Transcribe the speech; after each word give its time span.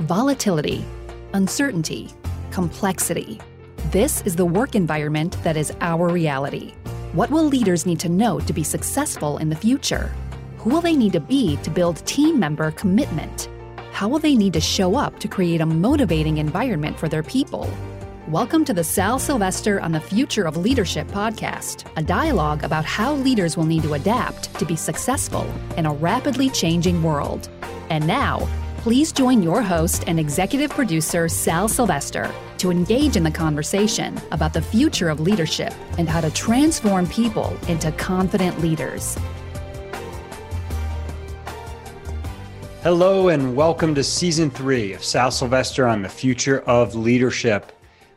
volatility, 0.00 0.84
uncertainty, 1.34 2.10
complexity. 2.50 3.38
This 3.90 4.22
is 4.22 4.36
the 4.36 4.46
work 4.46 4.74
environment 4.74 5.36
that 5.44 5.56
is 5.56 5.72
our 5.80 6.08
reality. 6.08 6.72
What 7.12 7.30
will 7.30 7.44
leaders 7.44 7.84
need 7.84 8.00
to 8.00 8.08
know 8.08 8.40
to 8.40 8.52
be 8.52 8.64
successful 8.64 9.36
in 9.38 9.50
the 9.50 9.56
future? 9.56 10.14
Who 10.58 10.70
will 10.70 10.80
they 10.80 10.96
need 10.96 11.12
to 11.12 11.20
be 11.20 11.56
to 11.58 11.70
build 11.70 12.04
team 12.06 12.38
member 12.38 12.70
commitment? 12.70 13.50
How 13.92 14.08
will 14.08 14.18
they 14.18 14.34
need 14.34 14.54
to 14.54 14.60
show 14.60 14.96
up 14.96 15.18
to 15.18 15.28
create 15.28 15.60
a 15.60 15.66
motivating 15.66 16.38
environment 16.38 16.98
for 16.98 17.08
their 17.08 17.22
people? 17.22 17.68
Welcome 18.28 18.64
to 18.66 18.72
the 18.72 18.84
Sal 18.84 19.18
Sylvester 19.18 19.78
on 19.80 19.92
the 19.92 20.00
Future 20.00 20.44
of 20.46 20.56
Leadership 20.56 21.06
podcast, 21.08 21.84
a 21.96 22.02
dialogue 22.02 22.64
about 22.64 22.86
how 22.86 23.14
leaders 23.14 23.58
will 23.58 23.64
need 23.64 23.82
to 23.82 23.94
adapt 23.94 24.58
to 24.58 24.64
be 24.64 24.76
successful 24.76 25.46
in 25.76 25.84
a 25.84 25.92
rapidly 25.92 26.48
changing 26.48 27.02
world. 27.02 27.50
And 27.90 28.06
now, 28.06 28.48
please 28.82 29.12
join 29.12 29.44
your 29.44 29.62
host 29.62 30.02
and 30.08 30.18
executive 30.18 30.68
producer, 30.72 31.28
Sal 31.28 31.68
Sylvester, 31.68 32.28
to 32.58 32.68
engage 32.68 33.16
in 33.16 33.22
the 33.22 33.30
conversation 33.30 34.20
about 34.32 34.52
the 34.52 34.60
future 34.60 35.08
of 35.08 35.20
leadership 35.20 35.72
and 35.98 36.08
how 36.08 36.20
to 36.20 36.28
transform 36.32 37.06
people 37.06 37.56
into 37.68 37.92
confident 37.92 38.60
leaders. 38.60 39.16
Hello, 42.82 43.28
and 43.28 43.54
welcome 43.54 43.94
to 43.94 44.02
season 44.02 44.50
three 44.50 44.94
of 44.94 45.04
Sal 45.04 45.30
Sylvester 45.30 45.86
on 45.86 46.02
the 46.02 46.08
Future 46.08 46.62
of 46.62 46.96
Leadership. 46.96 47.70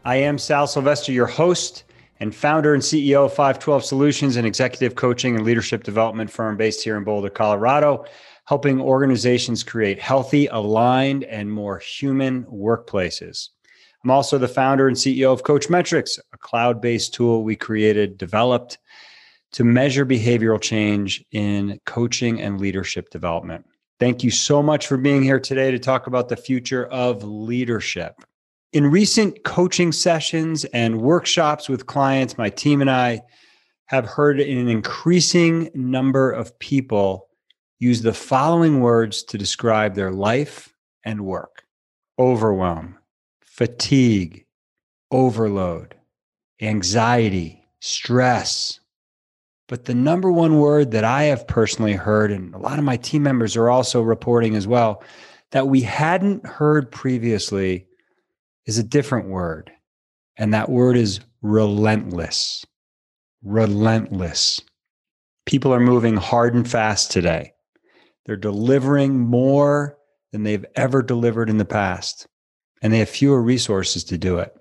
I 0.03 0.15
am 0.15 0.39
Sal 0.39 0.65
Sylvester, 0.65 1.11
your 1.11 1.27
host 1.27 1.83
and 2.19 2.33
founder 2.33 2.73
and 2.73 2.81
CEO 2.81 3.25
of 3.25 3.33
512 3.33 3.85
Solutions, 3.85 4.35
an 4.35 4.45
executive 4.45 4.95
coaching 4.95 5.35
and 5.35 5.45
leadership 5.45 5.83
development 5.83 6.31
firm 6.31 6.57
based 6.57 6.83
here 6.83 6.97
in 6.97 7.03
Boulder, 7.03 7.29
Colorado, 7.29 8.05
helping 8.45 8.79
organizations 8.79 9.63
create 9.63 9.99
healthy, 9.99 10.47
aligned, 10.47 11.23
and 11.25 11.51
more 11.51 11.79
human 11.79 12.43
workplaces. 12.45 13.49
I'm 14.03 14.11
also 14.11 14.37
the 14.37 14.47
founder 14.47 14.87
and 14.87 14.95
CEO 14.95 15.33
of 15.33 15.43
Coachmetrics, 15.43 16.19
a 16.31 16.37
cloud 16.37 16.79
based 16.79 17.13
tool 17.13 17.43
we 17.43 17.55
created, 17.55 18.17
developed 18.17 18.77
to 19.53 19.63
measure 19.63 20.05
behavioral 20.05 20.61
change 20.61 21.23
in 21.31 21.79
coaching 21.85 22.39
and 22.39 22.61
leadership 22.61 23.09
development. 23.09 23.65
Thank 23.99 24.23
you 24.23 24.29
so 24.29 24.61
much 24.61 24.87
for 24.87 24.97
being 24.97 25.23
here 25.23 25.39
today 25.39 25.71
to 25.71 25.79
talk 25.79 26.07
about 26.07 26.29
the 26.29 26.35
future 26.35 26.85
of 26.87 27.23
leadership. 27.23 28.15
In 28.73 28.91
recent 28.91 29.43
coaching 29.45 29.91
sessions 29.93 30.65
and 30.65 31.01
workshops 31.01 31.69
with 31.69 31.85
clients, 31.85 32.37
my 32.37 32.49
team 32.49 32.81
and 32.81 32.91
I 32.91 33.21
have 33.85 34.05
heard 34.05 34.39
an 34.39 34.67
increasing 34.67 35.71
number 35.73 36.29
of 36.31 36.59
people 36.59 37.29
use 37.79 38.01
the 38.01 38.13
following 38.13 38.81
words 38.81 39.23
to 39.23 39.37
describe 39.37 39.95
their 39.95 40.11
life 40.11 40.73
and 41.03 41.25
work 41.25 41.63
overwhelm, 42.17 42.97
fatigue, 43.41 44.45
overload, 45.11 45.95
anxiety, 46.61 47.67
stress, 47.81 48.79
but 49.67 49.85
the 49.85 49.95
number 49.95 50.31
one 50.31 50.59
word 50.59 50.91
that 50.91 51.03
I 51.03 51.23
have 51.23 51.47
personally 51.47 51.93
heard, 51.93 52.31
and 52.31 52.53
a 52.53 52.59
lot 52.59 52.77
of 52.77 52.85
my 52.85 52.97
team 52.97 53.23
members 53.23 53.57
are 53.57 53.69
also 53.69 54.01
reporting 54.01 54.55
as 54.55 54.67
well, 54.67 55.03
that 55.51 55.67
we 55.67 55.81
hadn't 55.81 56.45
heard 56.45 56.91
previously 56.91 57.87
is 58.65 58.77
a 58.77 58.83
different 58.83 59.27
word. 59.27 59.71
And 60.37 60.53
that 60.53 60.69
word 60.69 60.97
is 60.97 61.19
relentless. 61.41 62.65
Relentless. 63.43 64.61
People 65.45 65.73
are 65.73 65.79
moving 65.79 66.17
hard 66.17 66.53
and 66.53 66.69
fast 66.69 67.11
today. 67.11 67.53
They're 68.25 68.35
delivering 68.35 69.19
more 69.19 69.97
than 70.31 70.43
they've 70.43 70.65
ever 70.75 71.01
delivered 71.01 71.49
in 71.49 71.57
the 71.57 71.65
past, 71.65 72.27
and 72.81 72.91
they 72.91 72.99
have 72.99 73.09
fewer 73.09 73.41
resources 73.41 74.03
to 74.05 74.17
do 74.17 74.39
it. 74.39 74.55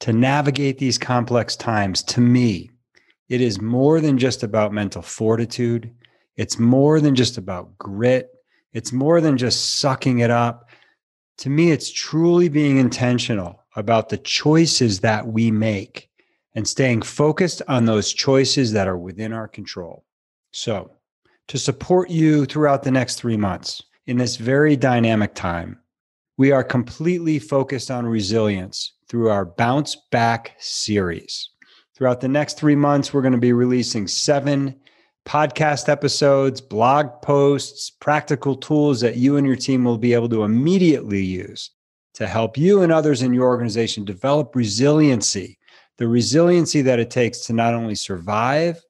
To 0.00 0.12
navigate 0.12 0.78
these 0.78 0.98
complex 0.98 1.54
times, 1.56 2.02
to 2.04 2.20
me, 2.20 2.70
it 3.28 3.40
is 3.40 3.60
more 3.60 4.00
than 4.00 4.18
just 4.18 4.42
about 4.42 4.72
mental 4.72 5.02
fortitude. 5.02 5.92
It's 6.36 6.58
more 6.58 7.00
than 7.00 7.14
just 7.14 7.38
about 7.38 7.76
grit. 7.78 8.30
It's 8.72 8.92
more 8.92 9.20
than 9.20 9.36
just 9.36 9.78
sucking 9.78 10.20
it 10.20 10.30
up. 10.30 10.68
To 11.38 11.50
me, 11.50 11.70
it's 11.70 11.90
truly 11.90 12.48
being 12.48 12.78
intentional 12.78 13.64
about 13.76 14.08
the 14.08 14.18
choices 14.18 15.00
that 15.00 15.26
we 15.26 15.50
make 15.50 16.08
and 16.54 16.66
staying 16.68 17.02
focused 17.02 17.62
on 17.68 17.84
those 17.84 18.12
choices 18.12 18.72
that 18.72 18.88
are 18.88 18.98
within 18.98 19.32
our 19.32 19.48
control. 19.48 20.04
So, 20.50 20.90
to 21.52 21.58
support 21.58 22.08
you 22.08 22.46
throughout 22.46 22.82
the 22.82 22.90
next 22.90 23.16
three 23.16 23.36
months 23.36 23.82
in 24.06 24.16
this 24.16 24.36
very 24.36 24.74
dynamic 24.74 25.34
time, 25.34 25.78
we 26.38 26.50
are 26.50 26.64
completely 26.64 27.38
focused 27.38 27.90
on 27.90 28.06
resilience 28.06 28.94
through 29.06 29.28
our 29.28 29.44
Bounce 29.44 29.94
Back 30.10 30.56
series. 30.58 31.50
Throughout 31.94 32.22
the 32.22 32.28
next 32.28 32.58
three 32.58 32.74
months, 32.74 33.12
we're 33.12 33.20
going 33.20 33.34
to 33.34 33.38
be 33.38 33.52
releasing 33.52 34.08
seven 34.08 34.80
podcast 35.26 35.90
episodes, 35.90 36.62
blog 36.62 37.20
posts, 37.20 37.90
practical 37.90 38.56
tools 38.56 39.02
that 39.02 39.18
you 39.18 39.36
and 39.36 39.46
your 39.46 39.54
team 39.54 39.84
will 39.84 39.98
be 39.98 40.14
able 40.14 40.30
to 40.30 40.44
immediately 40.44 41.22
use 41.22 41.68
to 42.14 42.26
help 42.26 42.56
you 42.56 42.80
and 42.80 42.90
others 42.90 43.20
in 43.20 43.34
your 43.34 43.48
organization 43.48 44.06
develop 44.06 44.56
resiliency, 44.56 45.58
the 45.98 46.08
resiliency 46.08 46.80
that 46.80 46.98
it 46.98 47.10
takes 47.10 47.40
to 47.40 47.52
not 47.52 47.74
only 47.74 47.94
survive, 47.94 48.82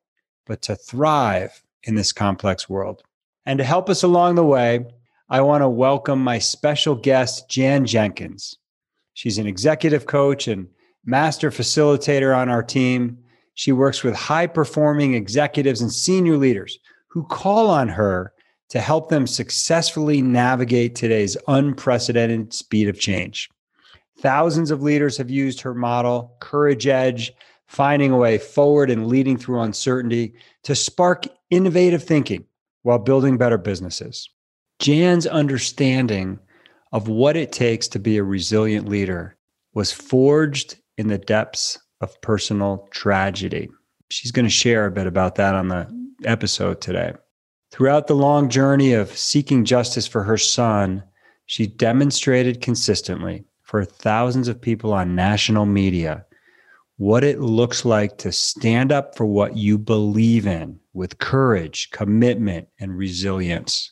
but 0.47 0.63
to 0.63 0.77
thrive 0.77 1.61
in 1.85 1.95
this 1.95 2.13
complex 2.13 2.69
world. 2.69 3.03
And 3.47 3.59
to 3.59 3.65
help 3.65 3.89
us 3.89 4.03
along 4.03 4.35
the 4.37 4.45
way, 4.45 4.87
I 5.29 5.41
want 5.41 5.63
to 5.63 5.69
welcome 5.69 6.23
my 6.23 6.39
special 6.39 6.95
guest, 6.95 7.49
Jan 7.49 7.87
Jenkins. 7.87 8.57
She's 9.15 9.39
an 9.39 9.47
executive 9.47 10.07
coach 10.07 10.49
and 10.49 10.69
master 11.05 11.51
facilitator 11.51 12.37
on 12.37 12.49
our 12.49 12.63
team. 12.63 13.19
She 13.55 13.73
works 13.73 14.03
with 14.03 14.15
high 14.15 14.47
performing 14.47 15.15
executives 15.15 15.81
and 15.81 15.93
senior 15.93 16.37
leaders 16.37 16.79
who 17.09 17.25
call 17.25 17.69
on 17.69 17.89
her 17.89 18.33
to 18.71 18.81
help 18.81 19.11
them 19.11 19.27
successfully 19.27 20.23
navigate 20.23 20.95
today's 20.95 21.37
unprecedented 21.49 22.55
speed 22.55 22.89
of 22.89 22.99
change. 22.99 23.51
Thousands 24.21 24.71
of 24.71 24.83
leaders 24.83 25.17
have 25.17 25.31
used 25.31 25.61
her 25.61 25.75
model, 25.75 26.37
Courage 26.41 26.87
Edge, 26.87 27.33
finding 27.73 28.11
a 28.11 28.17
way 28.19 28.37
forward 28.37 28.91
and 28.91 29.07
leading 29.07 29.39
through 29.39 29.63
uncertainty 29.63 30.35
to 30.63 30.75
spark 30.75 31.25
innovative 31.49 32.05
thinking 32.05 32.45
while 32.83 32.99
building 32.99 33.39
better 33.39 33.57
businesses. 33.57 34.29
Jan's 34.79 35.27
understanding 35.27 36.39
of 36.93 37.09
what 37.09 37.35
it 37.35 37.51
takes 37.51 37.89
to 37.89 37.99
be 37.99 38.19
a 38.19 38.23
resilient 38.23 38.91
leader 38.91 39.39
was 39.73 39.91
forged 39.91 40.77
in 40.99 41.09
the 41.09 41.17
depths 41.17 41.79
of 42.03 42.21
personal 42.21 42.87
tragedy. 42.91 43.71
She's 44.11 44.33
going 44.33 44.45
to 44.45 44.51
share 44.51 44.85
a 44.85 44.91
bit 44.91 45.07
about 45.07 45.37
that 45.37 45.55
on 45.55 45.69
the 45.69 45.89
episode 46.27 46.83
today. 46.83 47.15
Throughout 47.71 48.07
the 48.07 48.15
long 48.15 48.51
journey 48.51 48.93
of 48.93 49.17
seeking 49.17 49.65
justice 49.65 50.07
for 50.07 50.23
her 50.25 50.37
son, 50.37 51.03
she 51.47 51.69
demonstrated 51.69 52.61
consistently 52.61 53.47
for 53.63 53.83
thousands 53.83 54.47
of 54.49 54.61
people 54.61 54.93
on 54.93 55.15
national 55.15 55.65
media 55.65 56.27
what 57.03 57.25
it 57.25 57.41
looks 57.41 57.85
like 57.85 58.17
to 58.17 58.31
stand 58.31 58.93
up 58.93 59.17
for 59.17 59.27
what 59.27 59.57
you 59.57 59.77
believe 59.77 60.47
in 60.47 60.79
with 60.93 61.19
courage, 61.19 61.91
commitment, 61.91 62.69
and 62.79 62.97
resilience. 62.97 63.91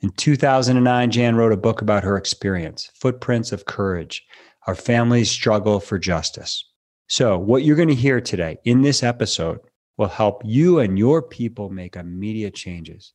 In 0.00 0.08
2009, 0.12 1.10
Jan 1.10 1.36
wrote 1.36 1.52
a 1.52 1.58
book 1.58 1.82
about 1.82 2.02
her 2.02 2.16
experience, 2.16 2.90
Footprints 2.94 3.52
of 3.52 3.66
Courage, 3.66 4.24
our 4.66 4.74
Family's 4.74 5.30
struggle 5.30 5.80
for 5.80 5.98
justice. 5.98 6.64
So, 7.08 7.36
what 7.36 7.62
you're 7.62 7.76
going 7.76 7.88
to 7.88 7.94
hear 7.94 8.22
today 8.22 8.56
in 8.64 8.80
this 8.80 9.02
episode 9.02 9.58
will 9.98 10.08
help 10.08 10.40
you 10.42 10.78
and 10.78 10.98
your 10.98 11.20
people 11.20 11.68
make 11.68 11.94
immediate 11.94 12.54
changes. 12.54 13.12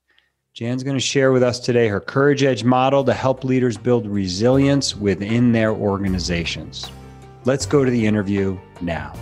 Jan's 0.54 0.84
going 0.84 0.98
to 0.98 1.04
share 1.04 1.32
with 1.32 1.42
us 1.42 1.60
today 1.60 1.88
her 1.88 2.00
Courage 2.00 2.44
Edge 2.44 2.64
model 2.64 3.04
to 3.04 3.14
help 3.16 3.44
leaders 3.44 3.76
build 3.76 4.06
resilience 4.06 4.96
within 4.96 5.52
their 5.52 5.74
organizations. 5.74 6.92
Let's 7.46 7.66
go 7.66 7.86
to 7.86 7.92
the 7.92 8.06
interview 8.06 8.58
now. 8.82 9.14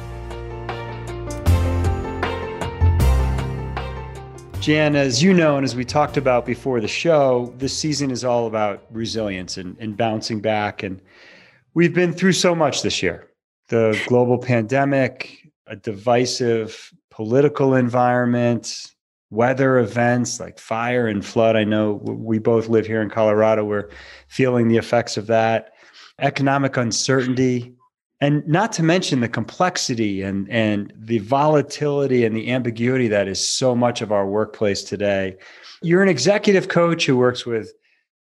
Jan, 4.60 4.96
as 4.96 5.22
you 5.22 5.34
know, 5.34 5.58
and 5.58 5.66
as 5.66 5.76
we 5.76 5.84
talked 5.84 6.16
about 6.16 6.46
before 6.46 6.80
the 6.80 6.88
show, 6.88 7.54
this 7.58 7.78
season 7.78 8.10
is 8.10 8.24
all 8.24 8.48
about 8.48 8.86
resilience 8.90 9.58
and, 9.58 9.78
and 9.78 9.98
bouncing 9.98 10.40
back. 10.40 10.84
And 10.84 11.02
We've 11.76 11.94
been 11.94 12.14
through 12.14 12.34
so 12.34 12.54
much 12.54 12.84
this 12.84 13.02
year 13.02 13.30
the 13.70 14.00
global 14.06 14.38
pandemic, 14.38 15.50
a 15.66 15.76
divisive 15.76 16.94
political 17.10 17.74
environment, 17.74 18.92
weather 19.32 19.80
events 19.80 20.40
like 20.40 20.60
fire 20.60 21.08
and 21.08 21.26
flood. 21.26 21.56
I 21.56 21.64
know 21.64 21.94
we 22.04 22.38
both 22.38 22.70
live 22.70 22.86
here 22.86 23.02
in 23.02 23.10
Colorado. 23.10 23.66
We're 23.66 23.90
feeling 24.28 24.68
the 24.68 24.78
effects 24.78 25.18
of 25.18 25.26
that, 25.28 25.74
economic 26.20 26.78
uncertainty, 26.78 27.74
and 28.22 28.48
not 28.48 28.72
to 28.74 28.84
mention 28.84 29.20
the 29.20 29.28
complexity 29.28 30.22
and, 30.22 30.50
and 30.50 30.94
the 30.98 31.20
volatility 31.20 32.26
and 32.26 32.36
the 32.36 32.52
ambiguity 32.52 33.08
that 33.10 33.28
is 33.28 33.48
so 33.48 33.76
much 33.76 34.02
of 34.02 34.12
our 34.12 34.28
workplace 34.28 34.84
today. 34.84 35.36
You're 35.82 36.04
an 36.04 36.10
executive 36.10 36.70
coach 36.70 37.06
who 37.06 37.18
works 37.18 37.46
with 37.46 37.74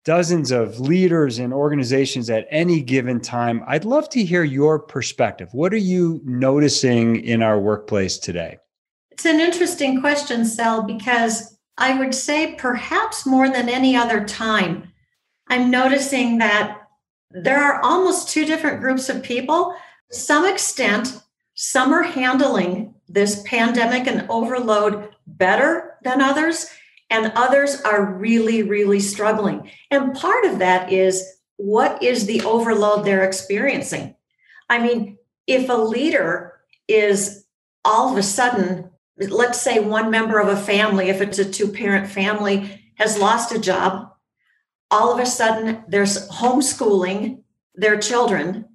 dozens 0.05 0.51
of 0.51 0.81
leaders 0.81 1.39
and 1.39 1.53
organizations 1.53 2.29
at 2.29 2.47
any 2.51 2.81
given 2.81 3.21
time. 3.21 3.63
I'd 3.69 3.85
love 3.85 4.09
to 4.11 4.25
hear 4.25 4.43
your 4.43 4.81
perspective. 4.81 5.49
What 5.53 5.73
are 5.73 5.77
you 5.77 6.21
noticing 6.25 7.17
in 7.25 7.43
our 7.43 7.61
workplace 7.61 8.19
today? 8.19 8.59
It's 9.13 9.25
an 9.25 9.39
interesting 9.39 10.01
question, 10.01 10.45
Sal, 10.45 10.83
because 10.83 11.57
I 11.79 11.97
would 11.99 12.15
say 12.15 12.55
perhaps 12.57 13.25
more 13.25 13.49
than 13.49 13.69
any 13.69 13.95
other 13.95 14.25
time, 14.25 14.93
I'm 15.49 15.71
noticing 15.71 16.39
that 16.39 16.82
there 17.35 17.63
are 17.63 17.81
almost 17.83 18.29
two 18.29 18.45
different 18.45 18.81
groups 18.81 19.09
of 19.09 19.23
people. 19.23 19.75
To 20.11 20.19
some 20.19 20.47
extent, 20.47 21.21
some 21.55 21.93
are 21.93 22.03
handling 22.03 22.95
this 23.09 23.43
pandemic 23.45 24.07
and 24.07 24.29
overload 24.31 25.11
better 25.27 25.99
than 26.03 26.21
others, 26.21 26.67
and 27.11 27.33
others 27.37 27.81
are 27.83 28.05
really, 28.05 28.63
really 28.63 29.01
struggling. 29.01 29.71
And 29.91 30.15
part 30.15 30.45
of 30.45 30.59
that 30.59 30.93
is 30.93 31.25
what 31.57 32.03
is 32.03 32.27
the 32.27 32.43
overload 32.43 33.05
they're 33.05 33.25
experiencing? 33.25 34.15
I 34.69 34.79
mean, 34.79 35.19
if 35.47 35.69
a 35.69 35.75
leader 35.75 36.55
is 36.89 37.45
all 37.85 38.13
of 38.13 38.19
a 38.19 38.23
sudden, 38.23 38.91
let's 39.17 39.61
say 39.61 39.79
one 39.79 40.11
member 40.11 40.39
of 40.39 40.49
a 40.49 40.57
family, 40.57 41.11
if 41.11 41.21
it's 41.21 41.39
a 41.39 41.45
two 41.45 41.69
parent 41.69 42.09
family, 42.09 42.81
has 42.95 43.19
lost 43.19 43.53
a 43.53 43.59
job, 43.59 44.12
all 44.93 45.13
of 45.13 45.19
a 45.19 45.27
sudden 45.27 45.83
there's 45.89 46.29
homeschooling 46.29 47.41
their 47.75 47.99
children. 47.99 48.67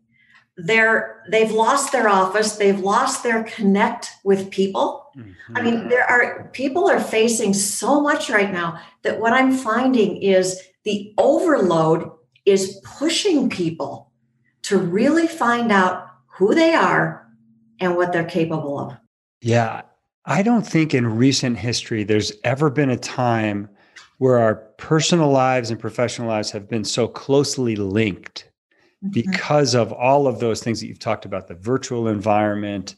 They're 0.58 1.24
they've 1.30 1.52
lost 1.52 1.92
their 1.92 2.10
office. 2.10 2.58
They've 2.58 2.80
lost 2.80 3.24
their 3.24 3.44
connect 3.44 4.10
with 4.24 4.50
people. 4.50 5.08
Mm-hmm. 5.18 5.58
i 5.58 5.62
mean 5.64 5.88
there 5.90 6.04
are 6.04 6.48
people 6.54 6.88
are 6.88 7.00
facing 7.00 7.52
so 7.52 8.02
much 8.02 8.30
right 8.30 8.52
now 8.52 8.80
that 9.02 9.19
what 9.19 9.34
i'm 9.34 9.52
finding 9.52 10.18
is 10.18 10.62
the 10.84 11.12
overload 11.18 12.12
is 12.46 12.80
pushing 12.84 13.50
people 13.50 14.12
to 14.62 14.78
really 14.78 15.25
find 15.25 15.72
out 15.72 16.08
who 16.28 16.54
they 16.54 16.75
are 16.75 17.28
and 17.80 17.96
what 17.96 18.14
they're 18.14 18.25
capable 18.25 18.80
of. 18.80 18.96
Yeah 19.42 19.81
i 20.25 20.44
don't 20.44 20.68
think 20.68 20.94
in 20.94 21.18
recent 21.18 21.58
history 21.58 22.04
there's 22.04 22.31
ever 22.44 22.69
been 22.69 22.92
a 22.92 22.98
time 22.98 23.68
where 24.18 24.40
our 24.40 24.56
personal 24.78 25.30
lives 25.30 25.69
and 25.69 25.80
professional 25.80 26.28
lives 26.28 26.52
have 26.52 26.68
been 26.68 26.84
so 26.84 27.08
closely 27.08 27.75
linked 27.75 28.50
mm-hmm. 29.04 29.10
because 29.12 29.75
of 29.75 29.92
all 29.92 30.28
of 30.28 30.40
those 30.40 30.62
things 30.62 30.80
that 30.80 30.88
you've 30.88 31.00
talked 31.00 31.25
about 31.25 31.48
the 31.48 31.56
virtual 31.56 32.08
environment, 32.08 32.96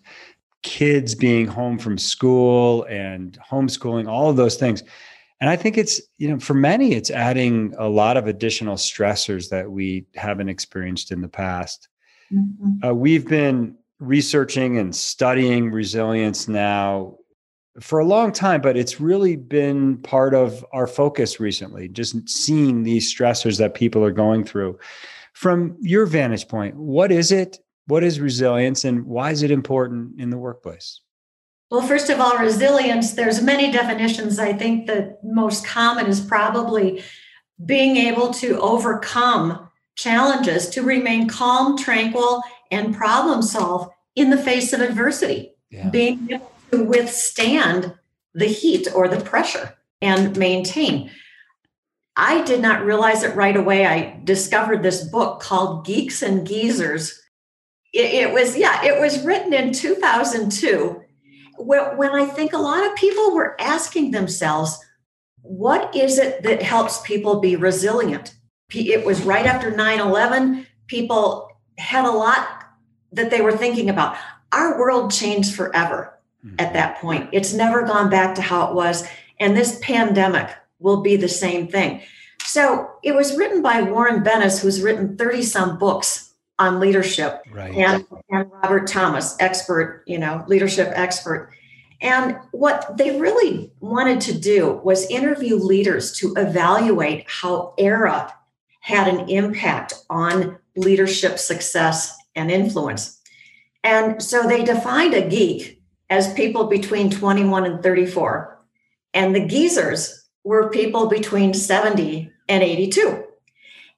kids 0.63 1.15
being 1.15 1.47
home 1.47 1.77
from 1.77 1.97
school 1.97 2.83
and 2.83 3.37
homeschooling, 3.49 4.07
all 4.07 4.29
of 4.29 4.35
those 4.35 4.55
things. 4.55 4.83
And 5.41 5.49
I 5.49 5.55
think 5.55 5.77
it's, 5.77 6.01
you 6.17 6.29
know, 6.29 6.39
for 6.39 6.53
many, 6.53 6.93
it's 6.93 7.11
adding 7.11 7.73
a 7.77 7.87
lot 7.87 8.17
of 8.17 8.27
additional 8.27 8.75
stressors 8.75 9.49
that 9.49 9.71
we 9.71 10.05
haven't 10.15 10.49
experienced 10.49 11.11
in 11.11 11.21
the 11.21 11.29
past. 11.29 11.87
Mm-hmm. 12.31 12.85
Uh, 12.85 12.93
we've 12.93 13.27
been 13.27 13.75
researching 13.99 14.77
and 14.77 14.95
studying 14.95 15.71
resilience 15.71 16.47
now 16.47 17.15
for 17.79 17.99
a 17.99 18.05
long 18.05 18.31
time, 18.31 18.61
but 18.61 18.77
it's 18.77 18.99
really 18.99 19.35
been 19.35 19.97
part 19.97 20.33
of 20.33 20.65
our 20.71 20.87
focus 20.87 21.39
recently, 21.39 21.87
just 21.87 22.27
seeing 22.29 22.83
these 22.83 23.13
stressors 23.13 23.57
that 23.57 23.73
people 23.73 24.03
are 24.03 24.11
going 24.11 24.43
through. 24.43 24.77
From 25.33 25.77
your 25.79 26.05
vantage 26.05 26.47
point, 26.47 26.75
what 26.75 27.11
is 27.11 27.31
it? 27.31 27.59
What 27.87 28.03
is 28.03 28.19
resilience 28.19 28.83
and 28.83 29.05
why 29.05 29.31
is 29.31 29.41
it 29.41 29.51
important 29.51 30.19
in 30.19 30.29
the 30.29 30.37
workplace? 30.37 31.01
Well, 31.71 31.81
first 31.81 32.09
of 32.09 32.19
all, 32.19 32.37
resilience, 32.37 33.13
there's 33.13 33.41
many 33.41 33.71
definitions. 33.71 34.39
I 34.39 34.53
think 34.53 34.87
the 34.87 35.17
most 35.23 35.65
common 35.65 36.07
is 36.07 36.19
probably 36.19 37.03
being 37.65 37.97
able 37.97 38.33
to 38.35 38.59
overcome 38.59 39.69
challenges, 39.95 40.69
to 40.69 40.81
remain 40.81 41.27
calm, 41.27 41.77
tranquil, 41.77 42.41
and 42.71 42.95
problem 42.95 43.41
solve 43.41 43.89
in 44.15 44.29
the 44.29 44.37
face 44.37 44.73
of 44.73 44.81
adversity. 44.81 45.51
Yeah. 45.69 45.89
Being 45.89 46.27
able 46.31 46.51
to 46.71 46.83
withstand 46.83 47.93
the 48.33 48.45
heat 48.45 48.87
or 48.93 49.07
the 49.07 49.21
pressure 49.21 49.75
and 50.01 50.37
maintain. 50.37 51.11
I 52.15 52.43
did 52.43 52.61
not 52.61 52.83
realize 52.83 53.23
it 53.23 53.35
right 53.35 53.55
away. 53.55 53.85
I 53.85 54.19
discovered 54.23 54.83
this 54.83 55.03
book 55.03 55.39
called 55.39 55.85
Geeks 55.85 56.21
and 56.21 56.45
Geezers. 56.45 57.19
It, 57.93 58.13
it 58.13 58.33
was, 58.33 58.57
yeah, 58.57 58.83
it 58.83 58.99
was 58.99 59.23
written 59.23 59.53
in 59.53 59.71
2002. 59.71 61.01
When, 61.57 61.97
when 61.97 62.11
I 62.11 62.25
think 62.25 62.53
a 62.53 62.57
lot 62.57 62.85
of 62.85 62.95
people 62.95 63.33
were 63.33 63.59
asking 63.59 64.11
themselves, 64.11 64.77
what 65.41 65.95
is 65.95 66.17
it 66.17 66.43
that 66.43 66.61
helps 66.61 67.01
people 67.01 67.39
be 67.39 67.55
resilient? 67.55 68.35
It 68.73 69.05
was 69.05 69.23
right 69.23 69.45
after 69.45 69.71
9 69.71 69.99
11. 69.99 70.67
People 70.87 71.49
had 71.77 72.05
a 72.05 72.11
lot 72.11 72.47
that 73.13 73.31
they 73.31 73.41
were 73.41 73.55
thinking 73.55 73.89
about. 73.89 74.17
Our 74.51 74.77
world 74.77 75.11
changed 75.11 75.55
forever 75.55 76.18
mm-hmm. 76.45 76.55
at 76.59 76.73
that 76.73 76.97
point. 76.97 77.29
It's 77.31 77.53
never 77.53 77.83
gone 77.83 78.09
back 78.09 78.35
to 78.35 78.41
how 78.41 78.69
it 78.69 78.75
was. 78.75 79.07
And 79.39 79.55
this 79.55 79.79
pandemic 79.81 80.49
will 80.79 81.01
be 81.01 81.15
the 81.15 81.29
same 81.29 81.67
thing. 81.67 82.01
So 82.43 82.89
it 83.03 83.13
was 83.13 83.37
written 83.37 83.61
by 83.61 83.81
Warren 83.81 84.23
Bennis, 84.23 84.61
who's 84.61 84.81
written 84.81 85.17
30 85.17 85.41
some 85.43 85.77
books 85.77 86.33
on 86.57 86.79
leadership, 86.79 87.41
right. 87.51 87.73
and, 87.73 88.05
and 88.29 88.51
Robert 88.51 88.87
Thomas, 88.87 89.35
expert, 89.39 90.03
you 90.07 90.17
know, 90.17 90.43
leadership 90.47 90.91
expert. 90.93 91.53
And 92.01 92.37
what 92.51 92.97
they 92.97 93.19
really 93.19 93.71
wanted 93.79 94.21
to 94.21 94.37
do 94.37 94.81
was 94.83 95.09
interview 95.09 95.55
leaders 95.55 96.11
to 96.19 96.33
evaluate 96.35 97.25
how 97.27 97.73
era 97.77 98.33
had 98.81 99.07
an 99.07 99.29
impact 99.29 99.93
on 100.09 100.57
leadership 100.75 101.37
success 101.39 102.17
and 102.35 102.49
influence. 102.49 103.19
And 103.83 104.21
so 104.21 104.47
they 104.47 104.63
defined 104.63 105.13
a 105.13 105.27
geek 105.27 105.78
as 106.09 106.33
people 106.33 106.65
between 106.65 107.09
21 107.09 107.65
and 107.65 107.83
34. 107.83 108.59
And 109.13 109.35
the 109.35 109.45
geezers 109.45 110.29
were 110.43 110.69
people 110.69 111.07
between 111.07 111.53
70 111.53 112.31
and 112.47 112.63
82. 112.63 113.23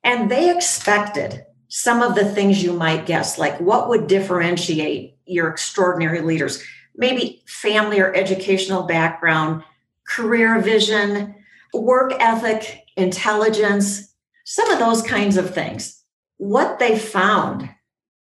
And 0.04 0.30
they 0.30 0.56
expected 0.56 1.46
some 1.68 2.02
of 2.02 2.16
the 2.16 2.26
things 2.26 2.62
you 2.62 2.74
might 2.74 3.06
guess, 3.06 3.38
like 3.38 3.60
what 3.62 3.88
would 3.88 4.08
differentiate 4.08 5.18
your 5.26 5.48
extraordinary 5.48 6.22
leaders? 6.22 6.62
Maybe 6.96 7.44
family 7.48 8.00
or 8.00 8.14
educational 8.14 8.84
background, 8.84 9.64
career 10.06 10.60
vision, 10.60 11.36
work 11.74 12.14
ethic, 12.20 12.84
intelligence, 12.98 14.14
some 14.44 14.70
of 14.70 14.80
those 14.80 15.02
kinds 15.02 15.38
of 15.38 15.54
things. 15.54 16.04
What 16.38 16.80
they 16.80 16.98
found 17.00 17.70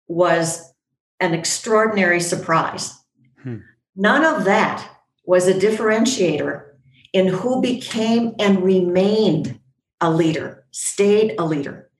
was 0.09 0.73
an 1.21 1.35
extraordinary 1.35 2.21
surprise. 2.21 2.95
Hmm. 3.43 3.59
None 3.97 4.25
of 4.25 4.45
that 4.45 4.89
was 5.25 5.47
a 5.47 5.55
differentiator 5.55 6.65
in 7.13 7.29
who 7.29 7.63
became 7.63 8.35
and 8.39 8.63
remained 8.63 9.61
a 10.01 10.11
leader, 10.11 10.67
stayed 10.73 11.35
a 11.39 11.45
leader. 11.45 11.91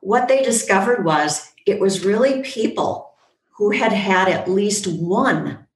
What 0.00 0.28
they 0.28 0.42
discovered 0.42 1.04
was 1.04 1.52
it 1.66 1.78
was 1.78 2.04
really 2.04 2.42
people 2.42 3.14
who 3.56 3.70
had 3.70 3.92
had 3.92 4.28
at 4.28 4.50
least 4.50 4.86
one 4.86 5.66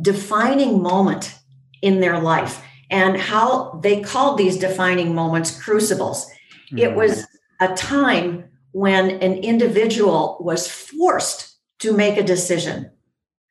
defining 0.00 0.82
moment 0.82 1.34
in 1.80 2.00
their 2.00 2.20
life 2.20 2.62
and 2.90 3.16
how 3.16 3.80
they 3.82 4.02
called 4.02 4.38
these 4.38 4.58
defining 4.58 5.14
moments 5.14 5.60
crucibles. 5.62 6.26
Mm-hmm. 6.26 6.78
It 6.78 6.94
was 6.94 7.26
a 7.60 7.74
time 7.74 8.44
when 8.72 9.10
an 9.22 9.34
individual 9.38 10.36
was 10.40 10.68
forced 10.68 11.56
to 11.80 11.92
make 11.92 12.18
a 12.18 12.22
decision 12.22 12.90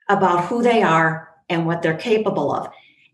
about 0.07 0.45
who 0.45 0.61
they 0.61 0.83
are 0.83 1.30
and 1.51 1.67
what 1.67 1.83
they're 1.83 1.97
capable 1.97 2.51
of. 2.51 2.69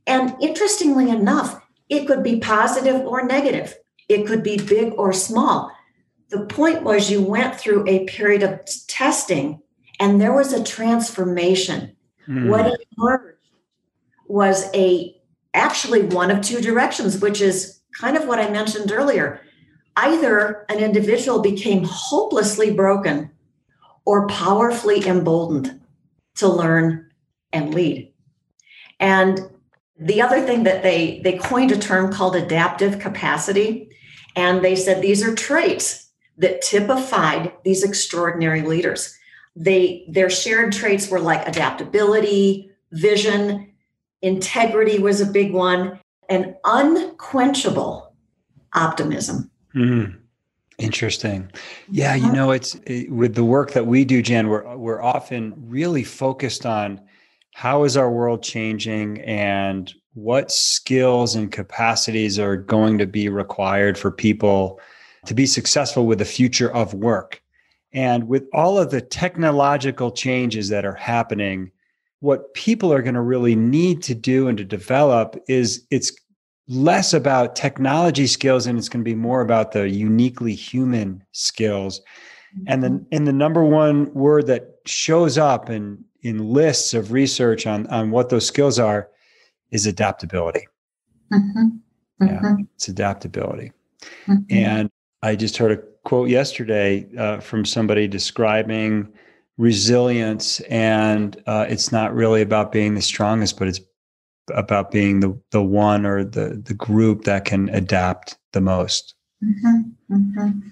And 0.06 0.36
interestingly 0.42 1.10
enough, 1.10 1.60
it 1.90 2.06
could 2.06 2.24
be 2.24 2.40
positive 2.40 3.02
or 3.02 3.26
negative, 3.26 3.76
it 4.08 4.26
could 4.26 4.44
be 4.44 4.58
big 4.58 4.94
or 4.94 5.12
small. 5.12 5.72
The 6.30 6.46
point 6.46 6.84
was, 6.84 7.10
you 7.10 7.22
went 7.22 7.56
through 7.56 7.88
a 7.88 8.06
period 8.06 8.44
of 8.44 8.62
testing 8.88 9.62
and 10.00 10.22
there 10.22 10.34
was 10.34 10.54
a 10.54 10.64
transformation. 10.64 11.96
Mm. 12.28 12.50
What 12.50 12.80
emerged 12.98 13.38
was 14.28 14.70
a 14.74 15.16
actually 15.54 16.04
one 16.04 16.30
of 16.30 16.42
two 16.42 16.62
directions, 16.62 17.20
which 17.20 17.42
is 17.42 17.80
kind 18.00 18.16
of 18.16 18.28
what 18.28 18.40
I 18.40 18.50
mentioned 18.50 18.92
earlier. 18.92 19.42
Either 19.96 20.66
an 20.70 20.80
individual 20.80 21.40
became 21.40 21.84
hopelessly 21.84 22.72
broken 22.72 23.32
or 24.06 24.28
powerfully 24.28 25.06
emboldened 25.08 25.82
to 26.36 26.48
learn 26.48 27.10
and 27.52 27.74
lead. 27.74 28.14
And 29.00 29.40
the 30.00 30.22
other 30.22 30.42
thing 30.42 30.64
that 30.64 30.84
they 30.84 31.22
they 31.24 31.38
coined 31.38 31.72
a 31.72 31.78
term 31.78 32.12
called 32.12 32.36
adaptive 32.36 33.00
capacity 33.00 33.90
and 34.36 34.64
they 34.64 34.76
said 34.76 35.02
these 35.02 35.24
are 35.24 35.34
traits 35.34 36.10
that 36.38 36.62
typified 36.62 37.52
these 37.64 37.84
extraordinary 37.84 38.62
leaders. 38.62 39.18
They 39.56 40.06
their 40.08 40.30
shared 40.30 40.72
traits 40.72 41.10
were 41.10 41.20
like 41.20 41.48
adaptability, 41.48 42.70
vision, 42.92 43.74
integrity 44.22 45.00
was 45.00 45.20
a 45.20 45.26
big 45.26 45.52
one, 45.52 46.00
and 46.30 46.56
unquenchable 46.64 48.16
optimism. 48.74 49.50
Mm-hmm. 49.76 50.18
Interesting. 50.78 51.52
Yeah, 51.90 52.14
you 52.14 52.32
know, 52.32 52.52
it's 52.52 52.76
it, 52.86 53.12
with 53.12 53.34
the 53.34 53.44
work 53.44 53.72
that 53.72 53.88
we 53.88 54.06
do, 54.06 54.22
Jen. 54.22 54.48
We're 54.48 54.78
we're 54.78 55.02
often 55.02 55.56
really 55.58 56.04
focused 56.04 56.68
on 56.68 57.02
how 57.58 57.84
is 57.86 57.98
our 57.98 58.12
world 58.12 58.44
changing 58.44 59.20
and 59.22 59.92
what 60.14 60.52
skills 60.52 61.34
and 61.34 61.52
capacities 61.52 62.38
are 62.38 62.56
going 62.56 63.00
to 63.00 63.08
be 63.08 63.30
required 63.30 63.98
for 63.98 64.12
people 64.12 64.80
to 65.26 65.34
be 65.34 65.48
successful 65.48 66.06
with 66.06 66.20
the 66.20 66.24
future 66.24 66.72
of 66.72 66.94
work. 66.94 67.42
And 67.94 68.28
with 68.28 68.44
all 68.54 68.78
of 68.78 68.92
the 68.92 69.02
technological 69.02 70.12
changes 70.12 70.70
that 70.70 70.86
are 70.86 70.94
happening, 70.94 71.72
what 72.20 72.54
people 72.54 72.94
are 72.94 73.02
going 73.02 73.16
to 73.16 73.22
really 73.22 73.56
need 73.56 74.04
to 74.04 74.14
do 74.14 74.48
and 74.48 74.58
to 74.60 74.64
develop 74.64 75.36
is 75.48 75.84
it's 75.90 76.12
less 76.68 77.12
about 77.12 77.56
technology 77.56 78.28
skills 78.28 78.68
and 78.68 78.78
it's 78.78 78.88
going 78.88 79.04
to 79.04 79.10
be 79.10 79.16
more 79.16 79.42
about 79.42 79.72
the 79.72 79.90
uniquely 79.90 80.54
human 80.54 81.24
skills. 81.32 82.02
And 82.68 82.84
then 82.84 83.00
mm-hmm. 83.00 83.16
and 83.16 83.26
the 83.26 83.34
number 83.34 83.64
one 83.64 84.14
word 84.14 84.46
that 84.46 84.76
shows 84.86 85.40
up 85.40 85.72
in 85.72 86.04
in 86.22 86.54
lists 86.54 86.94
of 86.94 87.12
research 87.12 87.68
on 87.68 87.88
on 87.88 88.12
what 88.12 88.30
those 88.30 88.46
skills 88.46 88.80
are 88.80 89.10
is 89.72 89.86
adaptability. 89.86 90.68
Mm-hmm. 91.34 92.24
Mm-hmm. 92.24 92.46
Yeah, 92.46 92.66
it's 92.76 92.88
adaptability. 92.88 93.72
Mm-hmm. 94.28 94.42
And 94.50 94.90
I 95.22 95.36
just 95.36 95.58
heard 95.58 95.72
a 95.72 95.78
quote 96.04 96.30
yesterday 96.30 97.08
uh, 97.18 97.40
from 97.40 97.66
somebody 97.66 98.08
describing 98.08 99.12
resilience, 99.58 100.60
and 100.62 101.42
uh, 101.48 101.66
it's 101.68 101.92
not 101.92 102.14
really 102.14 102.42
about 102.42 102.72
being 102.72 102.96
the 102.96 103.02
strongest, 103.02 103.60
but 103.60 103.68
it's 103.68 103.82
about 104.54 104.92
being 104.92 105.20
the 105.20 105.38
the 105.52 105.62
one 105.62 106.06
or 106.06 106.24
the 106.24 106.62
the 106.64 106.74
group 106.74 107.24
that 107.26 107.46
can 107.46 107.70
adapt 107.70 108.38
the 108.54 108.62
most. 108.62 109.16
Mm-hmm. 109.44 110.16
Mm-hmm. 110.16 110.70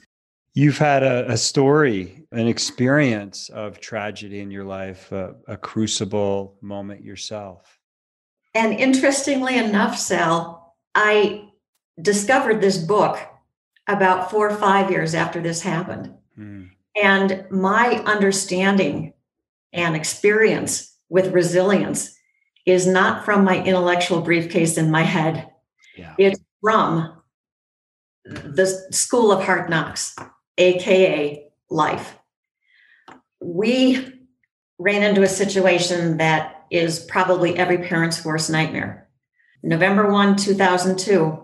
You've 0.55 0.77
had 0.77 1.03
a, 1.03 1.31
a, 1.33 1.37
story, 1.37 2.23
an 2.31 2.47
experience 2.47 3.49
of 3.49 3.81
tragedy 3.81 4.39
in 4.39 4.49
your 4.49 4.63
life, 4.63 5.11
a, 5.11 5.35
a 5.49 5.57
crucible 5.57 6.57
moment 6.61 7.03
yourself. 7.03 7.77
And 8.53 8.73
interestingly 8.73 9.57
enough, 9.57 9.97
Sal, 9.97 10.75
I 10.95 11.49
discovered 12.01 12.61
this 12.61 12.77
book 12.77 13.19
about 13.85 14.31
four 14.31 14.49
or 14.49 14.55
five 14.55 14.89
years 14.89 15.13
after 15.13 15.41
this 15.41 15.61
happened. 15.61 16.13
Mm. 16.39 16.69
And 17.01 17.45
my 17.51 18.01
understanding 18.05 19.13
and 19.73 19.93
experience 19.93 20.97
with 21.09 21.33
resilience 21.33 22.15
is 22.65 22.87
not 22.87 23.25
from 23.25 23.43
my 23.43 23.61
intellectual 23.61 24.21
briefcase 24.21 24.77
in 24.77 24.89
my 24.89 25.03
head. 25.03 25.49
Yeah. 25.97 26.15
It's 26.17 26.39
from 26.61 27.21
the 28.23 28.65
School 28.91 29.33
of 29.33 29.43
Hard 29.43 29.69
Knocks, 29.69 30.15
AKA 30.57 31.49
life. 31.69 32.17
We 33.39 34.13
ran 34.77 35.03
into 35.03 35.23
a 35.23 35.27
situation 35.27 36.17
that 36.17 36.65
is 36.71 36.99
probably 36.99 37.57
every 37.57 37.77
parent's 37.77 38.25
worst 38.25 38.49
nightmare. 38.49 39.07
November 39.63 40.11
1, 40.11 40.35
2002, 40.35 41.41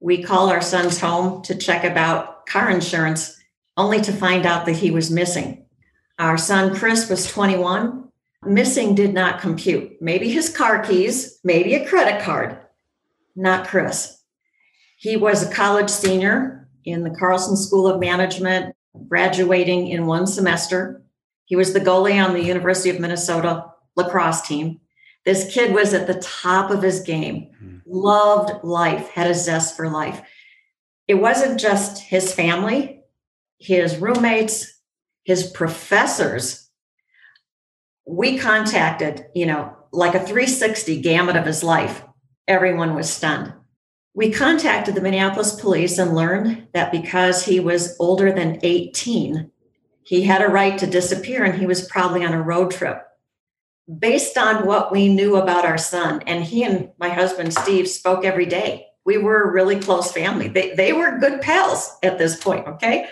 we 0.00 0.22
call 0.22 0.50
our 0.50 0.60
son's 0.60 1.00
home 1.00 1.42
to 1.42 1.56
check 1.56 1.84
about 1.84 2.46
car 2.46 2.70
insurance, 2.70 3.36
only 3.76 4.00
to 4.00 4.12
find 4.12 4.46
out 4.46 4.66
that 4.66 4.76
he 4.76 4.90
was 4.90 5.10
missing. 5.10 5.66
Our 6.18 6.38
son 6.38 6.74
Chris 6.74 7.10
was 7.10 7.30
21. 7.30 8.08
Missing 8.44 8.94
did 8.94 9.12
not 9.12 9.40
compute. 9.40 10.00
Maybe 10.00 10.30
his 10.30 10.54
car 10.54 10.82
keys, 10.82 11.40
maybe 11.42 11.74
a 11.74 11.86
credit 11.86 12.22
card, 12.22 12.58
not 13.34 13.66
Chris. 13.66 14.22
He 14.96 15.16
was 15.16 15.42
a 15.42 15.52
college 15.52 15.90
senior 15.90 16.65
in 16.86 17.02
the 17.02 17.10
Carlson 17.10 17.56
School 17.56 17.86
of 17.86 18.00
Management, 18.00 18.74
graduating 19.08 19.88
in 19.88 20.06
one 20.06 20.26
semester. 20.26 21.02
He 21.44 21.56
was 21.56 21.72
the 21.72 21.80
goalie 21.80 22.24
on 22.24 22.32
the 22.32 22.42
University 22.42 22.90
of 22.90 23.00
Minnesota 23.00 23.66
lacrosse 23.96 24.42
team. 24.42 24.80
This 25.24 25.52
kid 25.52 25.74
was 25.74 25.92
at 25.92 26.06
the 26.06 26.20
top 26.20 26.70
of 26.70 26.82
his 26.82 27.00
game, 27.00 27.50
mm-hmm. 27.62 27.78
loved 27.84 28.64
life, 28.64 29.10
had 29.10 29.28
a 29.28 29.34
zest 29.34 29.76
for 29.76 29.90
life. 29.90 30.22
It 31.08 31.14
wasn't 31.14 31.60
just 31.60 32.02
his 32.02 32.32
family, 32.32 33.02
his 33.58 33.96
roommates, 33.96 34.80
his 35.24 35.50
professors. 35.50 36.70
We 38.06 38.38
contacted, 38.38 39.26
you 39.34 39.46
know, 39.46 39.76
like 39.92 40.14
a 40.14 40.20
360 40.20 41.00
gamut 41.00 41.36
of 41.36 41.44
his 41.44 41.64
life. 41.64 42.04
Everyone 42.46 42.94
was 42.94 43.10
stunned. 43.10 43.52
We 44.16 44.32
contacted 44.32 44.94
the 44.94 45.02
Minneapolis 45.02 45.60
police 45.60 45.98
and 45.98 46.14
learned 46.14 46.68
that 46.72 46.90
because 46.90 47.44
he 47.44 47.60
was 47.60 47.94
older 48.00 48.32
than 48.32 48.58
18, 48.62 49.50
he 50.04 50.22
had 50.22 50.40
a 50.40 50.48
right 50.48 50.78
to 50.78 50.86
disappear 50.86 51.44
and 51.44 51.58
he 51.58 51.66
was 51.66 51.86
probably 51.86 52.24
on 52.24 52.32
a 52.32 52.42
road 52.42 52.70
trip 52.70 53.06
based 53.98 54.36
on 54.36 54.66
what 54.66 54.90
we 54.90 55.12
knew 55.12 55.36
about 55.36 55.64
our 55.64 55.78
son, 55.78 56.22
and 56.26 56.42
he 56.42 56.64
and 56.64 56.90
my 56.98 57.08
husband 57.08 57.52
Steve 57.52 57.86
spoke 57.88 58.24
every 58.24 58.46
day. 58.46 58.86
We 59.04 59.18
were 59.18 59.42
a 59.42 59.52
really 59.52 59.78
close 59.78 60.10
family. 60.10 60.48
They, 60.48 60.74
they 60.74 60.92
were 60.92 61.18
good 61.18 61.40
pals 61.40 61.96
at 62.02 62.18
this 62.18 62.42
point, 62.42 62.66
okay? 62.66 63.08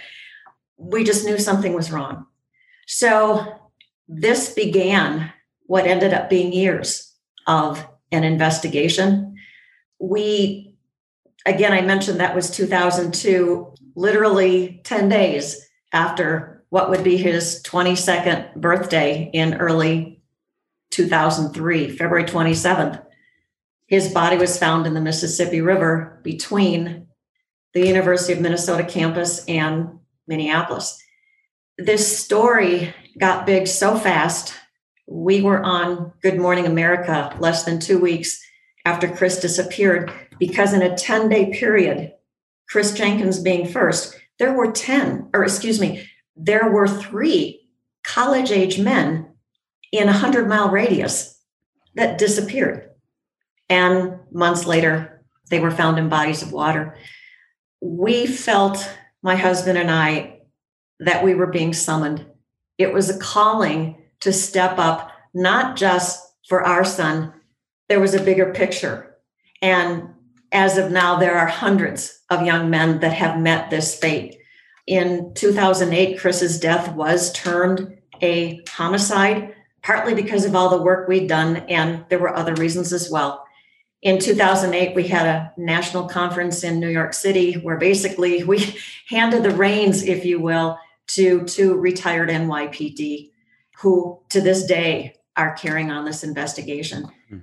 We 0.77 1.05
just 1.05 1.25
knew 1.25 1.39
something 1.39 1.75
was 1.75 1.93
wrong. 1.93 2.27
So 2.87 3.55
this 4.09 4.53
began 4.55 5.33
what 5.67 5.87
ended 5.87 6.13
up 6.13 6.29
being 6.29 6.53
years 6.53 7.13
of 7.47 7.87
an 8.11 8.25
investigation. 8.25 9.37
We, 10.01 10.74
again, 11.47 11.73
I 11.73 11.81
mentioned 11.83 12.21
that 12.21 12.35
was 12.35 12.51
2002, 12.51 13.75
literally 13.95 14.81
10 14.85 15.09
days 15.09 15.69
after 15.93 16.65
what 16.71 16.91
would 16.91 17.05
be 17.05 17.17
his 17.17 17.63
22nd 17.65 18.57
birthday 18.57 19.31
in 19.33 19.55
early 19.55 20.23
2003, 20.91 21.97
February 21.97 22.25
27th. 22.25 23.05
His 23.87 24.13
body 24.13 24.37
was 24.37 24.59
found 24.59 24.87
in 24.87 24.95
the 24.95 25.01
Mississippi 25.01 25.61
River 25.61 26.21
between 26.25 27.07
the 27.75 27.87
University 27.87 28.33
of 28.33 28.41
Minnesota 28.41 28.85
campus 28.85 29.45
and 29.47 29.99
Minneapolis. 30.27 31.01
This 31.77 32.19
story 32.19 32.95
got 33.19 33.47
big 33.47 33.67
so 33.67 33.97
fast. 33.97 34.55
We 35.07 35.43
were 35.43 35.63
on 35.63 36.13
Good 36.23 36.39
Morning 36.39 36.67
America 36.67 37.37
less 37.39 37.65
than 37.65 37.79
two 37.79 37.99
weeks 37.99 38.44
after 38.85 39.09
Chris 39.09 39.41
disappeared 39.41 40.13
because, 40.39 40.73
in 40.73 40.83
a 40.83 40.97
10 40.97 41.29
day 41.29 41.53
period, 41.53 42.13
Chris 42.69 42.93
Jenkins 42.93 43.39
being 43.39 43.67
first, 43.67 44.19
there 44.39 44.53
were 44.53 44.73
10, 44.73 45.31
or 45.33 45.45
excuse 45.45 45.81
me, 45.81 46.09
there 46.37 46.71
were 46.71 46.89
three 46.89 47.69
college 48.03 48.51
age 48.51 48.79
men 48.79 49.29
in 49.93 50.09
a 50.09 50.13
100 50.13 50.49
mile 50.49 50.71
radius 50.71 51.41
that 51.95 52.19
disappeared. 52.19 52.91
And 53.69 54.19
months 54.33 54.67
later, 54.67 55.25
they 55.51 55.61
were 55.61 55.71
found 55.71 55.99
in 55.99 56.09
bodies 56.09 56.43
of 56.43 56.53
water. 56.53 56.97
We 57.81 58.27
felt, 58.27 58.89
my 59.23 59.37
husband 59.37 59.79
and 59.79 59.91
I, 59.91 60.41
that 61.01 61.25
we 61.25 61.35
were 61.35 61.47
being 61.47 61.73
summoned. 61.73 62.27
It 62.79 62.93
was 62.93 63.09
a 63.09 63.19
calling 63.19 64.03
to 64.21 64.33
step 64.33 64.79
up, 64.79 65.11
not 65.33 65.77
just 65.77 66.21
for 66.49 66.63
our 66.63 66.85
son, 66.85 67.33
there 67.89 68.01
was 68.01 68.15
a 68.15 68.23
bigger 68.23 68.53
picture. 68.53 69.17
And 69.61 70.15
as 70.53 70.79
of 70.79 70.91
now, 70.91 71.19
there 71.19 71.37
are 71.37 71.47
hundreds 71.47 72.21
of 72.31 72.47
young 72.47 72.71
men 72.71 73.01
that 73.01 73.13
have 73.13 73.41
met 73.41 73.71
this 73.71 73.99
fate. 73.99 74.37
In 74.87 75.33
2008, 75.35 76.21
Chris's 76.21 76.61
death 76.61 76.95
was 76.95 77.33
termed 77.33 77.99
a 78.23 78.63
homicide 78.69 79.55
partly 79.85 80.15
because 80.15 80.47
of 80.47 80.57
all 80.57 80.71
the 80.71 80.83
work 80.83 81.07
we'd 81.07 81.29
done, 81.29 81.57
and 81.69 82.05
there 82.09 82.19
were 82.19 82.35
other 82.35 82.55
reasons 82.55 82.93
as 82.93 83.11
well. 83.11 83.45
In 84.01 84.19
2008, 84.19 84.95
we 84.95 85.09
had 85.09 85.27
a 85.27 85.53
national 85.59 86.09
conference 86.09 86.65
in 86.65 86.81
New 86.81 86.89
York 86.89 87.13
City 87.13 87.55
where 87.55 87.77
basically 87.77 88.45
we 88.45 88.77
handed 89.09 89.43
the 89.43 89.51
reins, 89.51 90.03
if 90.03 90.25
you 90.25 90.41
will, 90.41 90.79
to 91.09 91.45
two 91.45 91.75
retired 91.75 92.31
NYPD 92.31 93.31
who 93.79 94.19
to 94.31 94.41
this 94.41 94.65
day 94.65 95.15
are 95.37 95.55
carrying 95.55 95.91
on 95.91 96.05
this 96.05 96.25
investigation. 96.25 97.11
Hmm. 97.29 97.39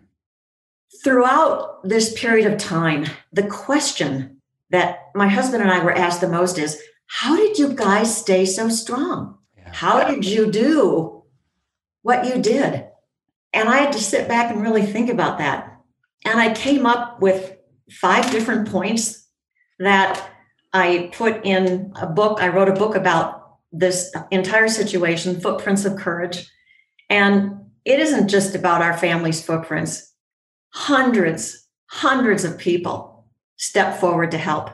Throughout 1.03 1.83
this 1.83 2.13
period 2.19 2.51
of 2.51 2.60
time, 2.60 3.05
the 3.33 3.48
question 3.48 4.41
that 4.69 5.10
my 5.15 5.27
husband 5.27 5.63
and 5.63 5.71
I 5.71 5.83
were 5.83 5.91
asked 5.91 6.21
the 6.21 6.29
most 6.29 6.57
is 6.57 6.81
how 7.07 7.36
did 7.36 7.57
you 7.57 7.74
guys 7.74 8.15
stay 8.15 8.45
so 8.45 8.69
strong? 8.69 9.38
Yeah. 9.57 9.71
How 9.74 10.07
did 10.07 10.25
you 10.25 10.51
do 10.51 11.21
what 12.01 12.25
you 12.25 12.41
did. 12.41 12.86
And 13.53 13.69
I 13.69 13.77
had 13.77 13.93
to 13.93 14.00
sit 14.00 14.27
back 14.27 14.51
and 14.51 14.62
really 14.62 14.86
think 14.86 15.10
about 15.10 15.38
that. 15.39 15.77
And 16.25 16.39
I 16.39 16.53
came 16.53 16.86
up 16.86 17.21
with 17.21 17.55
five 17.89 18.31
different 18.31 18.69
points 18.69 19.27
that 19.79 20.29
I 20.74 21.12
put 21.13 21.45
in 21.45 21.91
a 21.95 22.07
book. 22.07 22.41
I 22.41 22.48
wrote 22.48 22.69
a 22.69 22.74
book 22.74 22.95
about 22.95 23.57
this 23.71 24.13
entire 24.31 24.67
situation, 24.67 25.41
Footprints 25.41 25.86
of 25.86 25.98
Courage. 25.98 26.50
And 27.10 27.65
it 27.83 28.00
isn't 28.00 28.29
just 28.29 28.55
about 28.55 28.81
our 28.81 28.98
family's 28.98 29.43
footprints. 29.43 30.11
Hundreds, 30.74 31.68
hundreds 31.88 32.44
of 32.44 32.58
people 32.58 33.25
stepped 33.58 34.00
forward 34.00 34.32
to 34.32 34.38
help. 34.38 34.70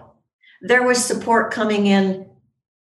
There 0.62 0.84
was 0.84 1.04
support 1.04 1.51
coming 1.51 1.88
in 1.88 2.30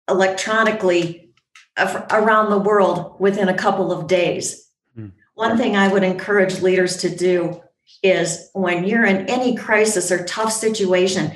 electronically 0.10 1.30
around 1.78 2.50
the 2.50 2.60
world 2.60 3.16
within 3.20 3.50
a 3.50 3.54
couple 3.54 3.92
of 3.92 4.08
days. 4.08 4.70
Hmm. 4.96 5.10
One 5.36 5.58
thing 5.58 5.76
I 5.76 5.88
would 5.88 6.04
encourage 6.04 6.62
leaders 6.62 6.98
to 6.98 7.16
do 7.16 7.62
is 8.04 8.50
when 8.54 8.84
you're 8.84 9.06
in 9.06 9.30
any 9.30 9.56
crisis 9.56 10.12
or 10.12 10.26
tough 10.26 10.52
situation, 10.52 11.32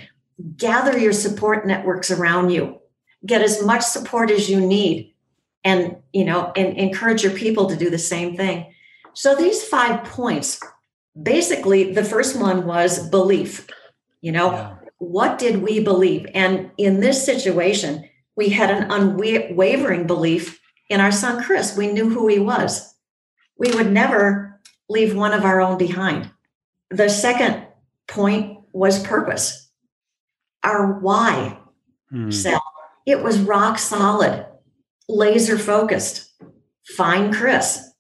gather 0.58 0.98
your 0.98 1.14
support 1.14 1.66
networks 1.66 2.12
around 2.12 2.50
you. 2.50 2.80
Get 3.26 3.42
as 3.42 3.64
much 3.64 3.82
support 3.82 4.30
as 4.30 4.50
you 4.50 4.60
need 4.60 5.14
and, 5.64 5.98
you 6.14 6.26
know, 6.26 6.52
and 6.56 6.78
encourage 6.78 7.24
your 7.24 7.34
people 7.34 7.68
to 7.70 7.76
do 7.76 7.90
the 7.90 7.98
same 7.98 8.36
thing. 8.36 8.74
So 9.14 9.36
these 9.36 9.64
five 9.64 10.04
points, 10.04 10.60
basically 11.22 11.94
the 11.94 12.04
first 12.04 12.40
one 12.40 12.66
was 12.66 13.08
belief. 13.10 13.68
You 14.22 14.32
know, 14.32 14.52
yeah. 14.52 14.76
what 14.98 15.38
did 15.38 15.62
we 15.62 15.80
believe? 15.80 16.28
And 16.34 16.72
in 16.78 17.00
this 17.00 17.26
situation, 17.26 18.10
we 18.36 18.50
had 18.50 18.70
an 18.70 18.92
unwavering 18.92 20.08
belief 20.08 20.60
in 20.90 21.00
our 21.00 21.12
son 21.12 21.44
Chris. 21.44 21.78
We 21.78 21.92
knew 21.92 22.10
who 22.10 22.28
he 22.28 22.40
was. 22.40 22.94
We 23.58 23.72
would 23.72 23.92
never 23.92 24.60
leave 24.90 25.16
one 25.16 25.34
of 25.34 25.46
our 25.46 25.62
own 25.62 25.78
behind. 25.78 26.30
The 26.90 27.10
second 27.10 27.66
point 28.08 28.60
was 28.74 29.06
purpose. 29.06 29.70
Our 30.64 31.00
why 31.00 31.60
hmm. 32.10 32.32
Sal. 32.32 32.62
It 33.06 33.22
was 33.22 33.40
rock 33.40 33.78
solid, 33.78 34.48
laser 35.08 35.60
focused. 35.60 36.34
Find 36.98 37.34
Chris. 37.34 37.92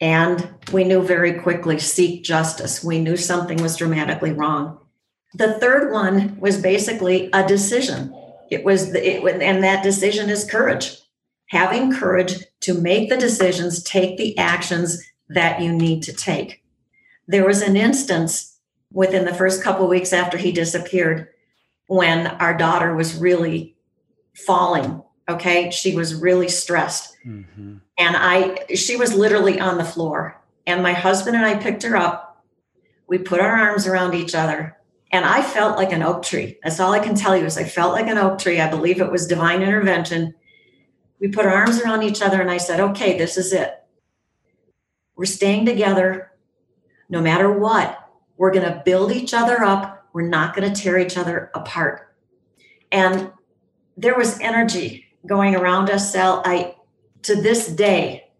And 0.00 0.54
we 0.72 0.84
knew 0.84 1.02
very 1.02 1.34
quickly 1.34 1.78
seek 1.78 2.22
justice. 2.22 2.84
We 2.84 3.00
knew 3.00 3.16
something 3.16 3.60
was 3.60 3.76
dramatically 3.76 4.32
wrong. 4.32 4.78
The 5.34 5.58
third 5.58 5.92
one 5.92 6.38
was 6.38 6.60
basically 6.60 7.30
a 7.32 7.46
decision 7.46 8.14
it 8.50 8.64
was, 8.64 8.92
the, 8.92 9.06
it, 9.06 9.42
and 9.42 9.62
that 9.62 9.82
decision 9.82 10.30
is 10.30 10.48
courage. 10.48 10.96
Having 11.50 11.94
courage 11.94 12.44
to 12.60 12.74
make 12.74 13.08
the 13.08 13.16
decisions, 13.16 13.82
take 13.82 14.16
the 14.16 14.36
actions 14.36 15.02
that 15.28 15.60
you 15.60 15.72
need 15.72 16.02
to 16.04 16.12
take. 16.12 16.62
There 17.26 17.46
was 17.46 17.62
an 17.62 17.76
instance 17.76 18.58
within 18.92 19.24
the 19.24 19.34
first 19.34 19.62
couple 19.62 19.86
weeks 19.86 20.12
after 20.12 20.38
he 20.38 20.52
disappeared 20.52 21.28
when 21.86 22.26
our 22.26 22.56
daughter 22.56 22.94
was 22.94 23.16
really 23.16 23.76
falling. 24.34 25.02
Okay. 25.28 25.70
She 25.70 25.94
was 25.94 26.14
really 26.14 26.48
stressed. 26.48 27.16
Mm-hmm. 27.26 27.76
And 27.98 28.16
I, 28.16 28.74
she 28.74 28.96
was 28.96 29.14
literally 29.14 29.60
on 29.60 29.76
the 29.76 29.84
floor. 29.84 30.40
And 30.66 30.82
my 30.82 30.92
husband 30.92 31.36
and 31.36 31.44
I 31.44 31.56
picked 31.56 31.82
her 31.82 31.96
up. 31.96 32.44
We 33.06 33.18
put 33.18 33.40
our 33.40 33.56
arms 33.56 33.86
around 33.86 34.14
each 34.14 34.34
other 34.34 34.78
and 35.10 35.24
I 35.24 35.42
felt 35.42 35.76
like 35.78 35.92
an 35.92 36.02
oak 36.02 36.22
tree. 36.22 36.58
That's 36.62 36.80
all 36.80 36.92
I 36.92 36.98
can 36.98 37.14
tell 37.14 37.36
you 37.36 37.46
is 37.46 37.56
I 37.56 37.64
felt 37.64 37.92
like 37.92 38.06
an 38.06 38.18
oak 38.18 38.38
tree. 38.38 38.60
I 38.60 38.70
believe 38.70 39.00
it 39.00 39.10
was 39.10 39.26
divine 39.26 39.62
intervention. 39.62 40.34
We 41.18 41.28
put 41.28 41.46
our 41.46 41.54
arms 41.54 41.80
around 41.80 42.02
each 42.02 42.20
other 42.20 42.40
and 42.40 42.50
I 42.50 42.58
said, 42.58 42.80
okay, 42.80 43.16
this 43.16 43.36
is 43.36 43.52
it. 43.52 43.72
We're 45.16 45.24
staying 45.24 45.66
together 45.66 46.32
no 47.08 47.20
matter 47.20 47.50
what. 47.50 47.98
We're 48.36 48.52
going 48.52 48.70
to 48.70 48.82
build 48.84 49.10
each 49.10 49.32
other 49.34 49.64
up. 49.64 50.06
We're 50.12 50.28
not 50.28 50.54
going 50.54 50.72
to 50.72 50.80
tear 50.80 50.98
each 50.98 51.16
other 51.16 51.50
apart. 51.54 52.14
And 52.92 53.32
there 53.96 54.14
was 54.14 54.38
energy 54.40 55.06
going 55.26 55.54
around 55.54 55.90
us, 55.90 56.12
Sal. 56.12 56.42
I, 56.44 56.74
to 57.22 57.34
this 57.34 57.68
day, 57.68 58.30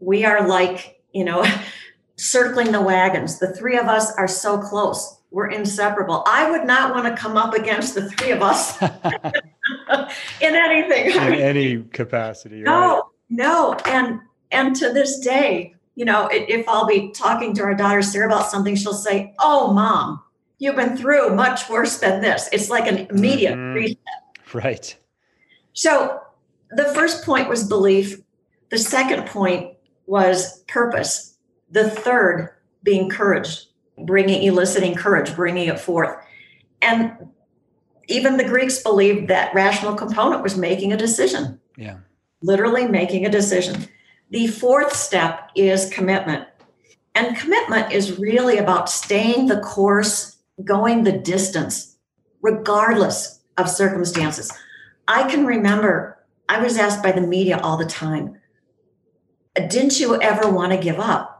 we 0.00 0.24
are 0.24 0.46
like, 0.46 1.02
you 1.12 1.24
know, 1.24 1.44
circling 2.16 2.72
the 2.72 2.80
wagons. 2.80 3.38
The 3.38 3.54
three 3.54 3.78
of 3.78 3.86
us 3.86 4.14
are 4.16 4.28
so 4.28 4.58
close 4.58 5.18
we're 5.30 5.48
inseparable. 5.48 6.22
I 6.26 6.50
would 6.50 6.64
not 6.64 6.94
want 6.94 7.06
to 7.06 7.20
come 7.20 7.36
up 7.36 7.54
against 7.54 7.94
the 7.94 8.08
three 8.10 8.30
of 8.30 8.42
us 8.42 8.80
in 8.82 10.54
anything. 10.54 11.10
In 11.12 11.34
any 11.34 11.82
capacity. 11.82 12.60
No, 12.60 12.94
right? 12.94 13.02
no. 13.28 13.74
And 13.84 14.20
and 14.50 14.74
to 14.76 14.92
this 14.92 15.18
day, 15.20 15.74
you 15.94 16.04
know, 16.04 16.28
if 16.32 16.66
I'll 16.68 16.86
be 16.86 17.10
talking 17.12 17.54
to 17.54 17.62
our 17.62 17.74
daughter 17.74 18.00
Sarah 18.02 18.26
about 18.26 18.50
something, 18.50 18.74
she'll 18.74 18.94
say, 18.94 19.34
"Oh, 19.38 19.72
mom, 19.72 20.22
you've 20.58 20.76
been 20.76 20.96
through 20.96 21.34
much 21.34 21.68
worse 21.68 21.98
than 21.98 22.22
this." 22.22 22.48
It's 22.52 22.70
like 22.70 22.86
an 22.86 23.06
immediate 23.10 23.54
mm-hmm. 23.54 23.74
reset. 23.74 23.98
Right. 24.54 24.96
So 25.78 26.20
the 26.72 26.86
first 26.86 27.24
point 27.24 27.48
was 27.48 27.62
belief. 27.62 28.20
The 28.70 28.78
second 28.78 29.26
point 29.26 29.76
was 30.06 30.64
purpose. 30.66 31.38
The 31.70 31.88
third 31.88 32.50
being 32.82 33.08
courage 33.08 33.64
bringing, 33.96 34.42
eliciting 34.42 34.96
courage, 34.96 35.36
bringing 35.36 35.68
it 35.68 35.78
forth. 35.78 36.16
And 36.82 37.12
even 38.08 38.38
the 38.38 38.44
Greeks 38.44 38.82
believed 38.82 39.28
that 39.28 39.54
rational 39.54 39.94
component 39.94 40.42
was 40.42 40.56
making 40.56 40.92
a 40.92 40.96
decision. 40.96 41.60
Yeah. 41.76 41.98
Literally 42.42 42.88
making 42.88 43.24
a 43.24 43.30
decision. 43.30 43.86
The 44.30 44.48
fourth 44.48 44.92
step 44.92 45.48
is 45.54 45.90
commitment. 45.90 46.48
And 47.14 47.36
commitment 47.36 47.92
is 47.92 48.18
really 48.18 48.58
about 48.58 48.90
staying 48.90 49.46
the 49.46 49.60
course, 49.60 50.38
going 50.64 51.04
the 51.04 51.18
distance, 51.18 51.96
regardless 52.42 53.40
of 53.56 53.70
circumstances. 53.70 54.52
I 55.08 55.28
can 55.28 55.44
remember 55.44 56.24
I 56.48 56.62
was 56.62 56.78
asked 56.78 57.02
by 57.02 57.10
the 57.10 57.20
media 57.20 57.58
all 57.58 57.76
the 57.76 57.84
time, 57.84 58.38
didn't 59.54 59.98
you 59.98 60.20
ever 60.22 60.48
want 60.48 60.70
to 60.70 60.78
give 60.78 61.00
up? 61.00 61.38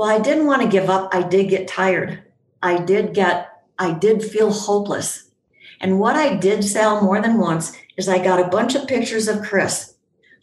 well, 0.00 0.08
I 0.08 0.18
didn't 0.18 0.46
want 0.46 0.62
to 0.62 0.68
give 0.68 0.88
up. 0.88 1.14
I 1.14 1.22
did 1.22 1.50
get 1.50 1.68
tired. 1.68 2.22
I 2.62 2.78
did 2.78 3.12
get, 3.12 3.64
I 3.78 3.92
did 3.92 4.22
feel 4.22 4.50
hopeless. 4.50 5.30
And 5.78 6.00
what 6.00 6.16
I 6.16 6.36
did, 6.36 6.64
Sal, 6.64 7.02
more 7.02 7.20
than 7.20 7.38
once 7.38 7.76
is 7.98 8.08
I 8.08 8.22
got 8.22 8.40
a 8.40 8.48
bunch 8.48 8.74
of 8.74 8.88
pictures 8.88 9.28
of 9.28 9.42
Chris. 9.42 9.96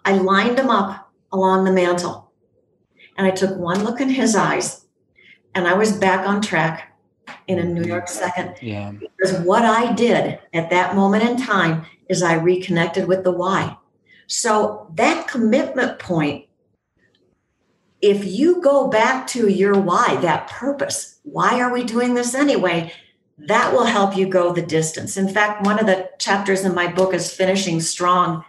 I 0.06 0.14
lined 0.14 0.60
them 0.60 0.70
up 0.70 1.12
along 1.32 1.64
the 1.64 1.72
mantle. 1.72 2.32
And 3.18 3.26
I 3.26 3.32
took 3.32 3.58
one 3.58 3.84
look 3.84 4.00
in 4.00 4.10
his 4.10 4.36
eyes 4.36 4.86
and 5.56 5.68
I 5.68 5.74
was 5.74 5.98
back 5.98 6.28
on 6.28 6.40
track 6.40 6.96
in 7.48 7.60
a 7.60 7.64
New 7.64 7.82
mm-hmm. 7.82 7.90
York 7.90 8.08
second. 8.08 8.56
Yeah. 8.62 8.92
Because 8.92 9.40
what 9.40 9.64
I 9.64 9.94
did 9.94 10.40
at 10.54 10.70
that 10.70 10.96
moment 10.96 11.24
in 11.24 11.38
time 11.38 11.86
is 12.10 12.24
I 12.24 12.36
reconnected 12.36 13.08
with 13.08 13.24
the 13.24 13.32
why. 13.32 13.78
So 14.28 14.92
that 14.96 15.28
commitment 15.28 16.00
point 16.00 16.48
if 18.02 18.26
you 18.26 18.62
go 18.62 18.88
back 18.88 19.28
to 19.28 19.50
your 19.50 19.74
why, 19.74 20.18
that 20.22 20.48
purpose, 20.50 21.20
why 21.24 21.60
are 21.60 21.74
we 21.74 21.84
doing 21.84 22.14
this 22.14 22.36
anyway? 22.36 22.94
That 23.38 23.74
will 23.74 23.86
help 23.86 24.16
you 24.16 24.28
go 24.28 24.54
the 24.54 24.62
distance. 24.62 25.18
In 25.18 25.30
fact, 25.30 25.66
one 25.66 25.80
of 25.80 25.86
the 25.86 26.10
chapters 26.20 26.64
in 26.64 26.76
my 26.76 26.88
book 26.92 27.14
is 27.14 27.34
finishing 27.34 27.82
strong. 27.82 28.44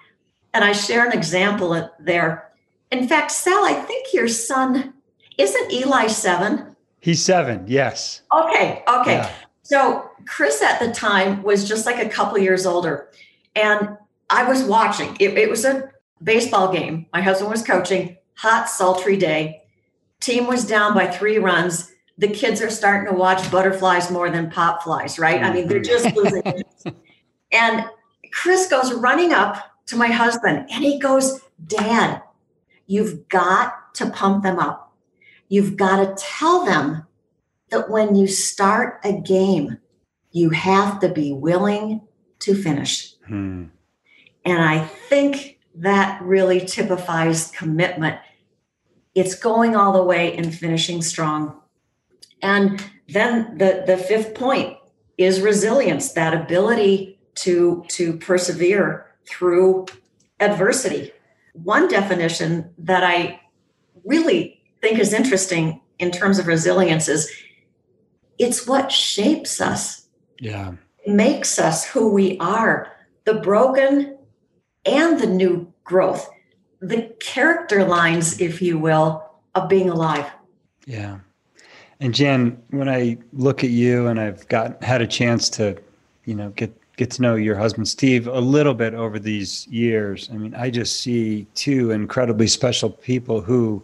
And 0.55 0.65
I 0.65 0.73
share 0.73 1.07
an 1.07 1.13
example 1.13 1.91
there. 1.99 2.53
In 2.91 3.07
fact, 3.07 3.31
Sal, 3.31 3.65
I 3.65 3.75
think 3.75 4.15
your 4.15 4.29
son 4.29 4.95
isn't 5.37 5.73
Eli 5.73 6.07
seven? 6.07 6.75
He's 7.01 7.25
seven, 7.25 7.65
yes. 7.67 8.23
Okay, 8.33 8.83
okay. 8.89 9.13
Yeah. 9.13 9.31
So 9.63 10.11
Chris 10.27 10.63
at 10.63 10.81
the 10.81 10.93
time 10.93 11.43
was 11.43 11.69
just 11.69 11.87
like 11.87 12.05
a 12.05 12.09
couple 12.09 12.39
years 12.39 12.67
older. 12.67 13.11
And 13.55 13.97
I 14.31 14.45
was 14.45 14.63
watching, 14.63 15.17
it, 15.21 15.37
it 15.39 15.49
was 15.49 15.65
a 15.65 15.91
baseball 16.23 16.73
game. 16.73 17.07
My 17.13 17.21
husband 17.21 17.51
was 17.51 17.63
coaching 17.63 18.17
hot, 18.35 18.69
sultry 18.69 19.17
day. 19.17 19.63
Team 20.21 20.47
was 20.47 20.65
down 20.65 20.95
by 20.95 21.07
three 21.07 21.39
runs. 21.39 21.93
The 22.19 22.29
kids 22.29 22.61
are 22.61 22.71
starting 22.71 23.13
to 23.13 23.19
watch 23.19 23.51
butterflies 23.51 24.11
more 24.11 24.31
than 24.31 24.51
pop 24.51 24.83
flies, 24.83 25.19
right? 25.19 25.43
I 25.43 25.53
mean, 25.53 25.69
they're 25.69 25.81
just 25.81 26.07
mm-hmm. 26.07 26.19
losing. 26.19 26.97
and 27.53 27.85
Chris 28.33 28.69
goes 28.69 28.93
running 28.93 29.33
up 29.33 29.83
to 29.87 29.97
my 29.97 30.09
husband 30.09 30.67
and 30.71 30.85
he 30.85 30.99
goes, 30.99 31.41
Dad, 31.67 32.23
you've 32.87 33.29
got 33.29 33.95
to 33.95 34.11
pump 34.11 34.43
them 34.43 34.59
up. 34.59 34.88
You've 35.49 35.77
got 35.77 35.97
to 35.97 36.23
tell 36.23 36.65
them 36.65 37.07
that 37.71 37.91
when 37.91 38.15
you 38.15 38.27
start 38.27 39.01
a 39.05 39.13
game, 39.13 39.79
you 40.31 40.51
have 40.51 41.01
to 41.01 41.09
be 41.09 41.33
willing 41.33 42.03
to 42.41 42.55
finish. 42.55 43.15
Hmm. 43.27 43.65
And 44.45 44.63
I 44.63 44.81
think 44.81 45.59
that 45.75 46.21
really 46.23 46.61
typifies 46.61 47.51
commitment 47.51 48.19
it's 49.19 49.35
going 49.35 49.75
all 49.75 49.93
the 49.93 50.03
way 50.03 50.37
and 50.37 50.55
finishing 50.55 51.03
strong. 51.03 51.61
And 52.41 52.83
then 53.09 53.59
the, 53.59 53.83
the 53.85 53.97
fifth 53.97 54.35
point 54.35 54.77
is 55.17 55.41
resilience, 55.41 56.13
that 56.13 56.35
ability 56.35 57.19
to, 57.37 57.85
to 57.89 58.17
persevere 58.19 59.07
through 59.27 59.87
adversity. 60.39 61.11
One 61.53 61.89
definition 61.89 62.71
that 62.79 63.03
I 63.03 63.41
really 64.05 64.58
think 64.81 64.99
is 64.99 65.13
interesting 65.13 65.81
in 65.99 66.11
terms 66.11 66.39
of 66.39 66.47
resilience 66.47 67.09
is 67.09 67.31
it's 68.39 68.67
what 68.67 68.93
shapes 68.93 69.61
us. 69.61 70.09
Yeah. 70.41 70.73
Makes 71.07 71.59
us 71.59 71.85
who 71.85 72.11
we 72.13 72.39
are, 72.39 72.93
the 73.25 73.35
broken 73.35 74.19
and 74.85 75.19
the 75.19 75.27
new 75.27 75.73
growth 75.85 76.29
the 76.81 77.15
character 77.21 77.85
lines, 77.85 78.41
if 78.41 78.63
you 78.63 78.79
will, 78.79 79.25
of 79.55 79.69
being 79.69 79.91
alive. 79.91 80.31
Yeah. 80.87 81.19
And 82.01 82.15
Jen, 82.15 82.63
when 82.71 82.89
I 82.89 83.19
look 83.33 83.65
at 83.65 83.71
you 83.71 84.07
and 84.07 84.21
I've 84.21 84.47
got 84.49 84.83
had 84.83 85.03
a 85.03 85.07
chance 85.07 85.49
to, 85.51 85.77
you 86.25 86.35
know, 86.35 86.51
get 86.51 86.73
get 86.97 87.11
to 87.13 87.23
know 87.23 87.37
your 87.37 87.57
husband 87.57 87.87
Steve 87.87 88.27
a 88.27 88.41
little 88.41 88.75
bit 88.75 88.95
over 88.95 89.19
these 89.19 89.67
years, 89.69 90.29
I 90.33 90.37
mean, 90.37 90.55
I 90.55 90.71
just 90.71 91.01
see 91.01 91.47
two 91.55 91.91
incredibly 91.91 92.47
special 92.47 92.91
people 92.91 93.41
who 93.41 93.83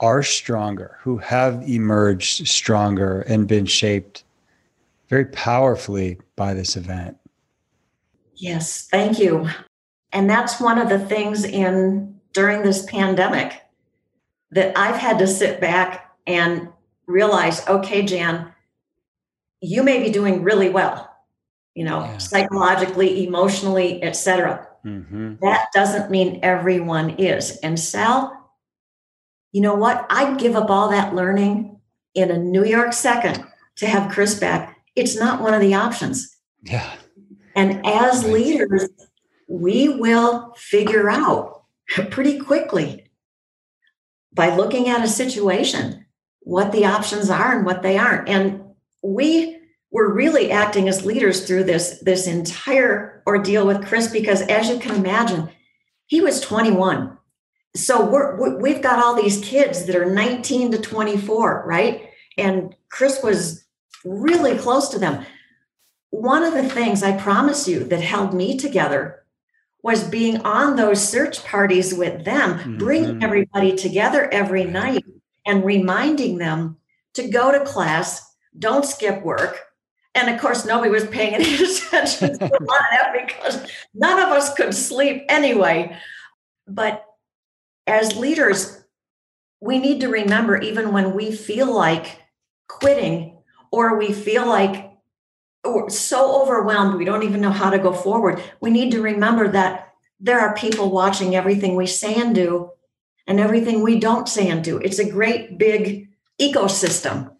are 0.00 0.22
stronger, 0.22 0.98
who 1.00 1.18
have 1.18 1.62
emerged 1.68 2.48
stronger 2.48 3.20
and 3.22 3.46
been 3.46 3.66
shaped 3.66 4.24
very 5.08 5.26
powerfully 5.26 6.18
by 6.36 6.54
this 6.54 6.76
event. 6.76 7.16
Yes, 8.34 8.88
thank 8.90 9.18
you. 9.18 9.48
And 10.12 10.28
that's 10.28 10.60
one 10.60 10.78
of 10.78 10.88
the 10.88 10.98
things 10.98 11.44
in 11.44 12.18
during 12.32 12.62
this 12.62 12.84
pandemic 12.86 13.62
that 14.50 14.76
I've 14.76 14.96
had 14.96 15.18
to 15.18 15.26
sit 15.26 15.60
back 15.60 16.10
and 16.26 16.68
realize, 17.06 17.66
okay, 17.68 18.02
Jan, 18.02 18.52
you 19.60 19.82
may 19.82 20.02
be 20.02 20.10
doing 20.10 20.42
really 20.42 20.70
well, 20.70 21.10
you 21.74 21.84
know, 21.84 22.00
yeah. 22.04 22.18
psychologically, 22.18 23.26
emotionally, 23.26 24.02
etc. 24.02 24.66
Mm-hmm. 24.84 25.34
That 25.42 25.66
doesn't 25.74 26.10
mean 26.10 26.40
everyone 26.42 27.10
is. 27.10 27.58
And 27.58 27.78
Sal, 27.78 28.39
you 29.52 29.60
know 29.60 29.74
what? 29.74 30.06
I'd 30.10 30.38
give 30.38 30.56
up 30.56 30.70
all 30.70 30.90
that 30.90 31.14
learning 31.14 31.80
in 32.14 32.30
a 32.30 32.38
New 32.38 32.64
York 32.64 32.92
second 32.92 33.44
to 33.76 33.86
have 33.86 34.12
Chris 34.12 34.38
back. 34.38 34.78
It's 34.96 35.18
not 35.18 35.40
one 35.40 35.54
of 35.54 35.60
the 35.60 35.74
options. 35.74 36.36
Yeah. 36.62 36.94
And 37.54 37.84
as 37.86 38.24
right. 38.24 38.32
leaders, 38.32 38.88
we 39.48 39.88
will 39.88 40.54
figure 40.56 41.10
out 41.10 41.64
pretty 42.10 42.38
quickly 42.38 43.10
by 44.32 44.54
looking 44.54 44.88
at 44.88 45.04
a 45.04 45.08
situation 45.08 46.06
what 46.40 46.72
the 46.72 46.86
options 46.86 47.28
are 47.30 47.56
and 47.56 47.66
what 47.66 47.82
they 47.82 47.98
aren't. 47.98 48.28
And 48.28 48.62
we 49.02 49.58
were 49.90 50.12
really 50.12 50.50
acting 50.50 50.88
as 50.88 51.04
leaders 51.04 51.46
through 51.46 51.64
this 51.64 52.00
this 52.02 52.26
entire 52.26 53.22
ordeal 53.26 53.66
with 53.66 53.84
Chris 53.84 54.08
because 54.08 54.42
as 54.42 54.68
you 54.68 54.78
can 54.78 54.94
imagine, 54.94 55.50
he 56.06 56.20
was 56.20 56.40
21. 56.40 57.16
So 57.74 58.04
we're 58.04 58.58
we've 58.60 58.82
got 58.82 59.02
all 59.02 59.14
these 59.14 59.40
kids 59.44 59.86
that 59.86 59.96
are 59.96 60.12
19 60.12 60.72
to 60.72 60.78
24, 60.78 61.64
right? 61.66 62.10
And 62.36 62.74
Chris 62.90 63.22
was 63.22 63.64
really 64.04 64.58
close 64.58 64.88
to 64.90 64.98
them. 64.98 65.24
One 66.10 66.42
of 66.42 66.54
the 66.54 66.68
things 66.68 67.02
I 67.02 67.16
promise 67.16 67.68
you 67.68 67.84
that 67.84 68.00
held 68.00 68.34
me 68.34 68.56
together 68.56 69.24
was 69.82 70.04
being 70.04 70.38
on 70.42 70.76
those 70.76 71.06
search 71.06 71.44
parties 71.44 71.94
with 71.94 72.24
them, 72.24 72.58
mm-hmm. 72.58 72.78
bringing 72.78 73.22
everybody 73.22 73.76
together 73.76 74.28
every 74.32 74.64
night 74.64 75.04
and 75.46 75.64
reminding 75.64 76.38
them 76.38 76.76
to 77.14 77.28
go 77.28 77.52
to 77.52 77.64
class, 77.64 78.34
don't 78.58 78.84
skip 78.84 79.22
work, 79.22 79.70
and 80.14 80.28
of 80.28 80.40
course, 80.40 80.64
nobody 80.64 80.90
was 80.90 81.06
paying 81.06 81.34
any 81.34 81.54
attention 81.64 82.38
to 82.38 82.48
that 82.48 83.26
because 83.26 83.70
none 83.94 84.18
of 84.20 84.30
us 84.30 84.54
could 84.54 84.74
sleep 84.74 85.24
anyway. 85.28 85.96
But 86.66 87.04
as 87.90 88.16
leaders, 88.16 88.84
we 89.60 89.78
need 89.78 90.00
to 90.00 90.08
remember 90.08 90.56
even 90.58 90.92
when 90.92 91.12
we 91.12 91.32
feel 91.32 91.72
like 91.72 92.22
quitting 92.68 93.36
or 93.72 93.98
we 93.98 94.12
feel 94.12 94.46
like 94.46 94.92
we're 95.64 95.90
so 95.90 96.40
overwhelmed, 96.40 96.96
we 96.96 97.04
don't 97.04 97.24
even 97.24 97.40
know 97.40 97.50
how 97.50 97.68
to 97.68 97.78
go 97.78 97.92
forward, 97.92 98.40
we 98.60 98.70
need 98.70 98.92
to 98.92 99.02
remember 99.02 99.48
that 99.48 99.92
there 100.20 100.40
are 100.40 100.54
people 100.54 100.90
watching 100.90 101.34
everything 101.34 101.74
we 101.74 101.86
say 101.86 102.14
and 102.14 102.34
do 102.34 102.70
and 103.26 103.40
everything 103.40 103.82
we 103.82 103.98
don't 103.98 104.28
say 104.28 104.48
and 104.48 104.62
do. 104.62 104.78
It's 104.78 104.98
a 104.98 105.10
great 105.10 105.58
big 105.58 106.08
ecosystem, 106.40 107.32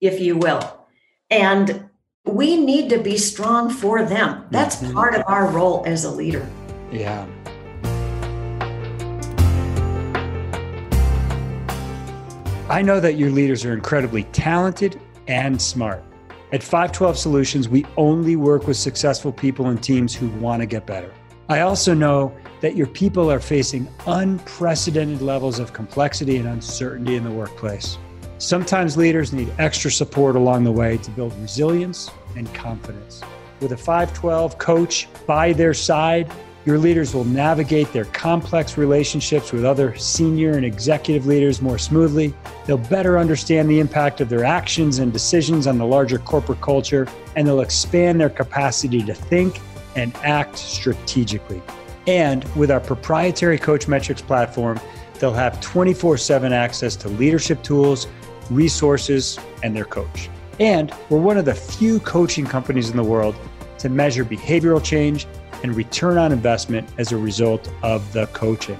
if 0.00 0.20
you 0.20 0.36
will. 0.36 0.86
And 1.30 1.88
we 2.24 2.56
need 2.56 2.90
to 2.90 2.98
be 2.98 3.16
strong 3.16 3.70
for 3.70 4.04
them. 4.04 4.46
That's 4.50 4.76
mm-hmm. 4.76 4.92
part 4.92 5.14
of 5.14 5.22
our 5.26 5.48
role 5.48 5.82
as 5.86 6.04
a 6.04 6.10
leader. 6.10 6.46
Yeah. 6.92 7.26
I 12.74 12.82
know 12.82 12.98
that 12.98 13.16
your 13.16 13.30
leaders 13.30 13.64
are 13.64 13.72
incredibly 13.72 14.24
talented 14.32 15.00
and 15.28 15.62
smart. 15.62 16.02
At 16.52 16.60
512 16.60 17.16
Solutions, 17.16 17.68
we 17.68 17.86
only 17.96 18.34
work 18.34 18.66
with 18.66 18.76
successful 18.76 19.32
people 19.32 19.68
and 19.68 19.80
teams 19.80 20.12
who 20.12 20.28
want 20.40 20.60
to 20.60 20.66
get 20.66 20.84
better. 20.84 21.14
I 21.48 21.60
also 21.60 21.94
know 21.94 22.36
that 22.62 22.74
your 22.74 22.88
people 22.88 23.30
are 23.30 23.38
facing 23.38 23.86
unprecedented 24.08 25.22
levels 25.22 25.60
of 25.60 25.72
complexity 25.72 26.38
and 26.38 26.48
uncertainty 26.48 27.14
in 27.14 27.22
the 27.22 27.30
workplace. 27.30 27.96
Sometimes 28.38 28.96
leaders 28.96 29.32
need 29.32 29.52
extra 29.60 29.92
support 29.92 30.34
along 30.34 30.64
the 30.64 30.72
way 30.72 30.96
to 30.96 31.10
build 31.12 31.32
resilience 31.40 32.10
and 32.34 32.52
confidence. 32.54 33.22
With 33.60 33.70
a 33.70 33.76
512 33.76 34.58
coach 34.58 35.06
by 35.28 35.52
their 35.52 35.74
side, 35.74 36.28
your 36.64 36.78
leaders 36.78 37.14
will 37.14 37.24
navigate 37.24 37.92
their 37.92 38.06
complex 38.06 38.78
relationships 38.78 39.52
with 39.52 39.64
other 39.64 39.94
senior 39.96 40.52
and 40.52 40.64
executive 40.64 41.26
leaders 41.26 41.60
more 41.60 41.78
smoothly. 41.78 42.32
They'll 42.66 42.78
better 42.78 43.18
understand 43.18 43.68
the 43.68 43.80
impact 43.80 44.20
of 44.20 44.28
their 44.28 44.44
actions 44.44 44.98
and 44.98 45.12
decisions 45.12 45.66
on 45.66 45.78
the 45.78 45.86
larger 45.86 46.18
corporate 46.18 46.60
culture, 46.60 47.06
and 47.36 47.46
they'll 47.46 47.60
expand 47.60 48.20
their 48.20 48.30
capacity 48.30 49.02
to 49.02 49.14
think 49.14 49.60
and 49.96 50.14
act 50.24 50.56
strategically. 50.58 51.62
And 52.06 52.44
with 52.56 52.70
our 52.70 52.80
proprietary 52.80 53.58
Coach 53.58 53.88
Metrics 53.88 54.22
platform, 54.22 54.80
they'll 55.18 55.32
have 55.32 55.60
24 55.60 56.18
7 56.18 56.52
access 56.52 56.96
to 56.96 57.08
leadership 57.08 57.62
tools 57.62 58.06
resources, 58.50 59.38
and 59.62 59.74
their 59.74 59.84
coach. 59.84 60.28
And 60.60 60.92
we're 61.10 61.20
one 61.20 61.36
of 61.36 61.44
the 61.44 61.54
few 61.54 62.00
coaching 62.00 62.46
companies 62.46 62.90
in 62.90 62.96
the 62.96 63.04
world 63.04 63.34
to 63.78 63.88
measure 63.88 64.24
behavioral 64.24 64.82
change 64.82 65.26
and 65.64 65.74
return 65.74 66.18
on 66.18 66.30
investment 66.30 66.86
as 66.98 67.10
a 67.10 67.16
result 67.16 67.72
of 67.82 68.12
the 68.12 68.26
coaching. 68.28 68.78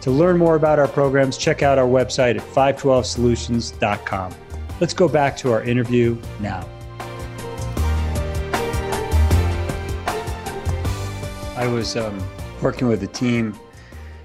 To 0.00 0.10
learn 0.10 0.36
more 0.36 0.56
about 0.56 0.80
our 0.80 0.88
programs, 0.88 1.38
check 1.38 1.62
out 1.62 1.78
our 1.78 1.86
website 1.86 2.36
at 2.36 2.42
512solutions.com. 2.42 4.34
Let's 4.80 4.94
go 4.94 5.08
back 5.08 5.36
to 5.38 5.52
our 5.52 5.62
interview 5.62 6.20
now. 6.40 6.68
I 11.56 11.68
was 11.68 11.96
um, 11.96 12.20
working 12.60 12.88
with 12.88 13.04
a 13.04 13.06
team 13.06 13.56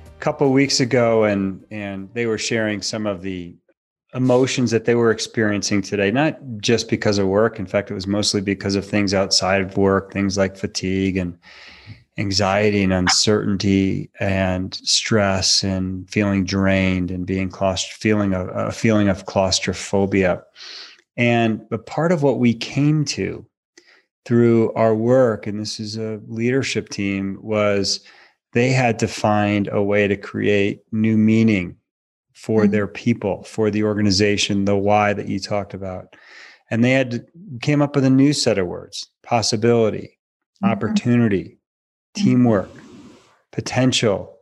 a 0.08 0.20
couple 0.20 0.52
weeks 0.52 0.80
ago, 0.80 1.26
and 1.26 1.64
and 1.70 2.10
they 2.16 2.26
were 2.26 2.40
sharing 2.40 2.82
some 2.82 3.06
of 3.06 3.22
the 3.22 3.56
emotions 4.16 4.72
that 4.72 4.86
they 4.86 4.96
were 4.96 5.12
experiencing 5.12 5.84
today, 5.84 6.10
not 6.10 6.40
just 6.60 6.90
because 6.90 7.20
of 7.20 7.28
work. 7.28 7.60
In 7.60 7.68
fact, 7.68 7.92
it 7.92 7.94
was 7.94 8.08
mostly 8.08 8.42
because 8.42 8.74
of 8.74 8.84
things 8.84 9.14
outside 9.14 9.62
of 9.62 9.78
work, 9.78 10.12
things 10.12 10.40
like 10.40 10.58
fatigue 10.58 11.18
and 11.18 11.38
anxiety 12.20 12.84
and 12.84 12.94
uncertainty 12.94 14.10
and 14.20 14.76
stress 14.76 15.64
and 15.64 16.10
feeling 16.10 16.44
drained 16.44 17.10
and 17.12 17.26
being 17.26 17.50
claustro- 17.50 17.94
feeling 17.94 18.34
a, 18.34 18.46
a 18.48 18.72
feeling 18.72 19.08
of 19.08 19.26
claustrophobia. 19.26 20.44
And 21.18 21.68
but 21.70 21.86
part 21.86 22.12
of 22.12 22.22
what 22.22 22.40
we 22.40 22.54
came 22.54 23.06
to 23.06 23.46
through 24.26 24.74
our 24.74 24.94
work, 24.94 25.48
and 25.48 25.60
this 25.60 25.80
is 25.80 25.98
a 25.98 26.22
leadership 26.28 26.90
team, 26.90 27.40
was 27.42 28.02
they 28.54 28.70
had 28.70 29.00
to 29.00 29.08
find 29.08 29.68
a 29.72 29.82
way 29.82 30.08
to 30.08 30.18
create 30.18 30.82
new 30.92 31.18
meaning 31.18 31.76
for 32.34 32.64
mm-hmm. 32.64 32.72
their 32.72 32.88
people, 32.88 33.44
for 33.44 33.70
the 33.70 33.84
organization, 33.84 34.66
the 34.66 34.78
why 34.78 35.14
that 35.14 35.28
you 35.28 35.40
talked 35.40 35.74
about. 35.74 36.16
And 36.72 36.84
they 36.84 36.92
had 36.92 37.12
to, 37.12 37.26
came 37.62 37.82
up 37.82 37.96
with 37.96 38.06
a 38.06 38.10
new 38.10 38.34
set 38.34 38.58
of 38.58 38.68
words 38.68 39.08
possibility, 39.24 40.18
mm-hmm. 40.64 40.72
opportunity. 40.72 41.59
Teamwork, 42.24 42.70
potential, 43.52 44.38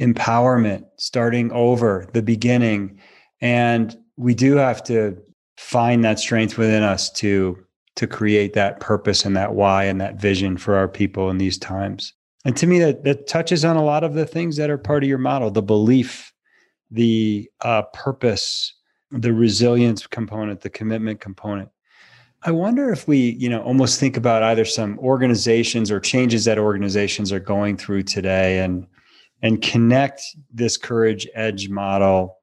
empowerment, 0.00 0.84
starting 0.96 1.50
over, 1.52 2.08
the 2.12 2.22
beginning. 2.22 2.98
And 3.40 3.96
we 4.16 4.34
do 4.34 4.56
have 4.56 4.82
to 4.84 5.16
find 5.56 6.04
that 6.04 6.18
strength 6.18 6.58
within 6.58 6.82
us 6.82 7.10
to 7.12 7.58
to 7.96 8.08
create 8.08 8.54
that 8.54 8.80
purpose 8.80 9.24
and 9.24 9.36
that 9.36 9.54
why 9.54 9.84
and 9.84 10.00
that 10.00 10.20
vision 10.20 10.56
for 10.56 10.74
our 10.74 10.88
people 10.88 11.30
in 11.30 11.38
these 11.38 11.56
times. 11.56 12.12
And 12.44 12.56
to 12.56 12.66
me, 12.66 12.80
that, 12.80 13.04
that 13.04 13.28
touches 13.28 13.64
on 13.64 13.76
a 13.76 13.84
lot 13.84 14.02
of 14.02 14.14
the 14.14 14.26
things 14.26 14.56
that 14.56 14.68
are 14.68 14.76
part 14.76 15.04
of 15.04 15.08
your 15.08 15.18
model 15.18 15.50
the 15.50 15.62
belief 15.62 16.32
the 16.90 17.50
uh, 17.62 17.82
purpose, 17.92 18.74
the 19.10 19.32
resilience 19.32 20.06
component, 20.06 20.60
the 20.60 20.70
commitment 20.70 21.20
component. 21.20 21.68
I 22.46 22.50
wonder 22.50 22.92
if 22.92 23.08
we, 23.08 23.36
you 23.38 23.48
know, 23.48 23.62
almost 23.62 23.98
think 23.98 24.18
about 24.18 24.42
either 24.42 24.66
some 24.66 24.98
organizations 24.98 25.90
or 25.90 25.98
changes 25.98 26.44
that 26.44 26.58
organizations 26.58 27.32
are 27.32 27.40
going 27.40 27.76
through 27.76 28.02
today 28.04 28.58
and 28.58 28.86
and 29.42 29.60
connect 29.62 30.22
this 30.52 30.76
courage 30.76 31.26
edge 31.34 31.68
model 31.68 32.38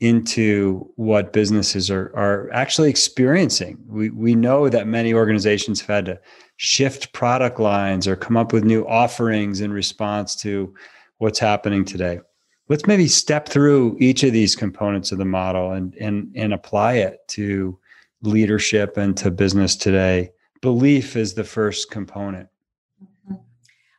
into 0.00 0.90
what 0.96 1.32
businesses 1.32 1.90
are 1.90 2.12
are 2.14 2.50
actually 2.52 2.90
experiencing. 2.90 3.78
We 3.88 4.10
we 4.10 4.34
know 4.34 4.68
that 4.68 4.86
many 4.86 5.14
organizations 5.14 5.80
have 5.80 5.88
had 5.88 6.04
to 6.06 6.20
shift 6.58 7.12
product 7.14 7.58
lines 7.58 8.06
or 8.06 8.14
come 8.14 8.36
up 8.36 8.52
with 8.52 8.64
new 8.64 8.86
offerings 8.86 9.62
in 9.62 9.72
response 9.72 10.36
to 10.36 10.74
what's 11.18 11.38
happening 11.38 11.84
today 11.84 12.20
let's 12.68 12.86
maybe 12.86 13.06
step 13.06 13.48
through 13.48 13.96
each 14.00 14.22
of 14.22 14.32
these 14.32 14.56
components 14.56 15.12
of 15.12 15.18
the 15.18 15.24
model 15.24 15.72
and 15.72 15.94
and 15.94 16.30
and 16.34 16.52
apply 16.52 16.94
it 16.94 17.20
to 17.28 17.78
leadership 18.22 18.96
and 18.96 19.16
to 19.16 19.30
business 19.30 19.76
today 19.76 20.30
belief 20.60 21.16
is 21.16 21.34
the 21.34 21.44
first 21.44 21.90
component 21.90 22.48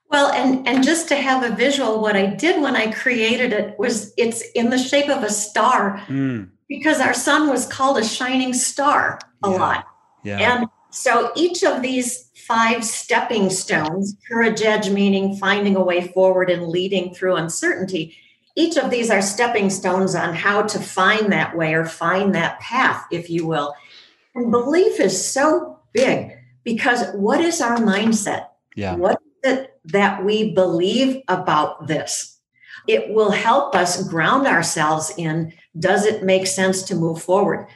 Well, 0.10 0.32
and 0.32 0.68
and 0.68 0.84
just 0.84 1.08
to 1.10 1.16
have 1.16 1.44
a 1.44 1.56
visual, 1.56 2.02
what 2.02 2.16
I 2.16 2.28
did 2.28 2.62
when 2.62 2.76
I 2.76 2.92
created 2.92 3.52
it 3.54 3.78
was 3.78 4.14
it's 4.18 4.42
in 4.56 4.70
the 4.70 4.78
shape 4.78 5.10
of 5.10 5.24
a 5.24 5.30
star 5.30 6.00
mm. 6.08 6.50
because 6.68 7.00
our 7.02 7.14
son 7.14 7.50
was 7.50 7.66
called 7.66 7.98
a 7.98 8.04
shining 8.04 8.54
star 8.54 9.20
a 9.44 9.52
yeah. 9.52 9.58
lot. 9.58 9.88
Yeah. 10.24 10.38
And 10.40 10.68
so 10.92 11.32
each 11.36 11.64
of 11.64 11.82
these 11.82 12.32
five 12.36 12.84
stepping 12.84 13.50
stones, 13.50 14.16
courage 14.28 14.62
edge 14.62 14.90
meaning 14.90 15.36
finding 15.36 15.76
a 15.76 15.84
way 15.84 16.08
forward 16.08 16.50
and 16.50 16.68
leading 16.68 17.14
through 17.14 17.36
uncertainty. 17.36 18.16
Each 18.56 18.78
of 18.78 18.90
these 18.90 19.12
are 19.12 19.22
stepping 19.22 19.70
stones 19.70 20.16
on 20.16 20.34
how 20.34 20.64
to 20.64 20.80
find 20.80 21.32
that 21.32 21.56
way 21.56 21.76
or 21.76 21.86
find 21.86 22.34
that 22.34 22.60
path, 22.60 23.06
if 23.12 23.30
you 23.30 23.46
will. 23.46 23.76
And 24.38 24.52
belief 24.52 25.00
is 25.00 25.28
so 25.28 25.80
big 25.94 26.38
because 26.64 27.12
what 27.16 27.42
is 27.42 27.60
our 27.60 27.78
mindset? 27.78 28.50
Yeah. 28.76 28.96
What 28.96 29.20
is 29.44 29.52
it 29.52 29.80
that 29.86 30.24
we 30.24 30.54
believe 30.54 31.24
about 31.28 31.88
this? 31.88 32.38
It 32.88 33.10
will 33.10 33.32
help 33.32 33.74
us 33.74 34.08
ground 34.08 34.46
ourselves 34.46 35.12
in 35.18 35.54
does 35.80 36.06
it 36.06 36.24
make 36.24 36.46
sense 36.46 36.84
to 36.84 36.96
move 36.96 37.20
forward? 37.20 37.68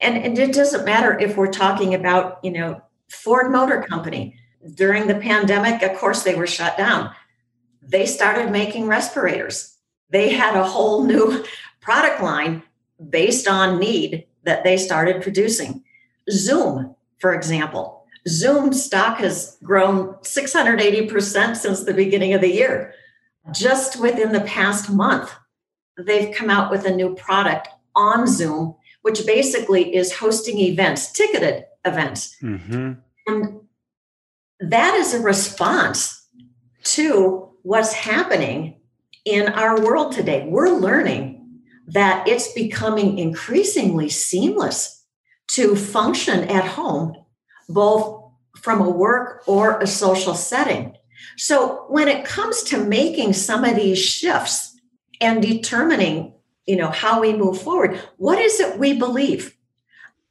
And, 0.00 0.18
and 0.18 0.38
it 0.38 0.52
doesn't 0.52 0.84
matter 0.84 1.18
if 1.18 1.38
we're 1.38 1.50
talking 1.50 1.94
about, 1.94 2.38
you 2.44 2.52
know, 2.52 2.82
Ford 3.08 3.50
Motor 3.50 3.82
Company. 3.88 4.36
During 4.74 5.06
the 5.06 5.14
pandemic, 5.14 5.82
of 5.82 5.96
course, 5.96 6.22
they 6.22 6.34
were 6.34 6.46
shut 6.46 6.76
down. 6.76 7.10
They 7.80 8.04
started 8.04 8.52
making 8.52 8.88
respirators. 8.88 9.74
They 10.10 10.34
had 10.34 10.54
a 10.54 10.64
whole 10.64 11.04
new 11.04 11.46
product 11.80 12.22
line 12.22 12.62
based 13.08 13.48
on 13.48 13.78
need 13.78 14.26
that 14.44 14.64
they 14.64 14.76
started 14.76 15.22
producing. 15.22 15.82
Zoom, 16.30 16.94
for 17.18 17.34
example, 17.34 18.04
Zoom 18.28 18.72
stock 18.72 19.18
has 19.18 19.56
grown 19.62 20.14
680% 20.22 21.56
since 21.56 21.84
the 21.84 21.94
beginning 21.94 22.34
of 22.34 22.40
the 22.40 22.52
year. 22.52 22.94
Just 23.52 24.00
within 24.00 24.32
the 24.32 24.42
past 24.42 24.90
month, 24.90 25.34
they've 25.98 26.34
come 26.34 26.50
out 26.50 26.70
with 26.70 26.84
a 26.84 26.94
new 26.94 27.14
product 27.14 27.68
on 27.96 28.26
Zoom, 28.26 28.76
which 29.02 29.26
basically 29.26 29.94
is 29.94 30.12
hosting 30.12 30.58
events, 30.58 31.12
ticketed 31.12 31.64
events. 31.84 32.36
Mm-hmm. 32.42 32.92
And 33.26 33.60
that 34.60 34.94
is 34.94 35.14
a 35.14 35.20
response 35.20 36.28
to 36.82 37.48
what's 37.62 37.92
happening 37.92 38.76
in 39.24 39.48
our 39.48 39.80
world 39.80 40.12
today. 40.12 40.46
We're 40.48 40.70
learning 40.70 41.60
that 41.86 42.26
it's 42.28 42.52
becoming 42.52 43.18
increasingly 43.18 44.08
seamless 44.08 44.99
to 45.54 45.74
function 45.76 46.44
at 46.48 46.64
home 46.64 47.16
both 47.68 48.30
from 48.56 48.80
a 48.80 48.90
work 48.90 49.42
or 49.46 49.78
a 49.80 49.86
social 49.86 50.34
setting. 50.34 50.96
So 51.36 51.86
when 51.88 52.08
it 52.08 52.24
comes 52.24 52.62
to 52.64 52.84
making 52.84 53.32
some 53.32 53.64
of 53.64 53.76
these 53.76 53.98
shifts 53.98 54.76
and 55.20 55.42
determining, 55.42 56.34
you 56.66 56.76
know, 56.76 56.90
how 56.90 57.20
we 57.20 57.32
move 57.32 57.60
forward, 57.60 58.00
what 58.16 58.38
is 58.38 58.60
it 58.60 58.78
we 58.78 58.98
believe? 58.98 59.56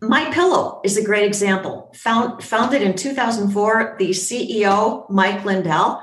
My 0.02 0.32
Pillow 0.32 0.80
is 0.84 0.98
a 0.98 1.04
great 1.04 1.26
example. 1.26 1.92
Found, 1.96 2.44
founded 2.44 2.82
in 2.82 2.96
2004, 2.96 3.96
the 4.00 4.12
CEO 4.12 5.10
Mike 5.10 5.44
Lindell. 5.44 6.02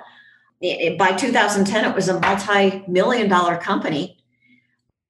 By 0.60 1.12
2010, 1.16 1.84
it 1.84 1.94
was 1.94 2.08
a 2.08 2.20
multi-million 2.20 3.28
dollar 3.28 3.56
company. 3.56 4.18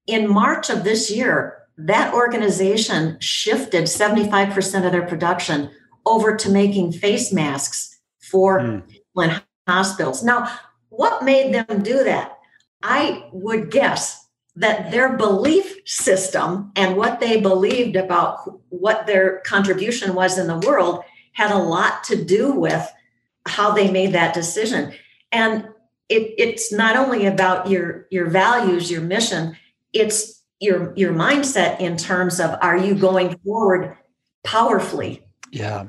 In 0.06 0.28
March 0.28 0.70
of 0.70 0.84
this 0.84 1.10
year, 1.10 1.65
that 1.78 2.14
organization 2.14 3.18
shifted 3.20 3.84
75% 3.84 4.86
of 4.86 4.92
their 4.92 5.06
production 5.06 5.70
over 6.04 6.36
to 6.36 6.50
making 6.50 6.92
face 6.92 7.32
masks 7.32 7.98
for 8.20 8.60
mm. 8.60 8.82
in 9.16 9.40
hospitals. 9.68 10.22
Now, 10.22 10.58
what 10.88 11.24
made 11.24 11.52
them 11.52 11.82
do 11.82 12.04
that? 12.04 12.38
I 12.82 13.28
would 13.32 13.70
guess 13.70 14.26
that 14.54 14.90
their 14.90 15.16
belief 15.16 15.76
system 15.84 16.72
and 16.76 16.96
what 16.96 17.20
they 17.20 17.40
believed 17.40 17.96
about 17.96 18.60
what 18.70 19.06
their 19.06 19.40
contribution 19.40 20.14
was 20.14 20.38
in 20.38 20.46
the 20.46 20.58
world 20.58 21.04
had 21.32 21.50
a 21.50 21.58
lot 21.58 22.02
to 22.04 22.24
do 22.24 22.52
with 22.52 22.90
how 23.46 23.72
they 23.72 23.90
made 23.90 24.12
that 24.12 24.32
decision. 24.32 24.92
And 25.30 25.68
it, 26.08 26.34
it's 26.38 26.72
not 26.72 26.96
only 26.96 27.26
about 27.26 27.68
your 27.68 28.06
your 28.10 28.26
values, 28.30 28.90
your 28.90 29.02
mission, 29.02 29.56
it's 29.92 30.36
your 30.60 30.92
your 30.96 31.12
mindset 31.12 31.80
in 31.80 31.96
terms 31.96 32.40
of 32.40 32.56
are 32.62 32.76
you 32.76 32.94
going 32.94 33.36
forward 33.38 33.96
powerfully 34.44 35.26
yeah. 35.56 35.86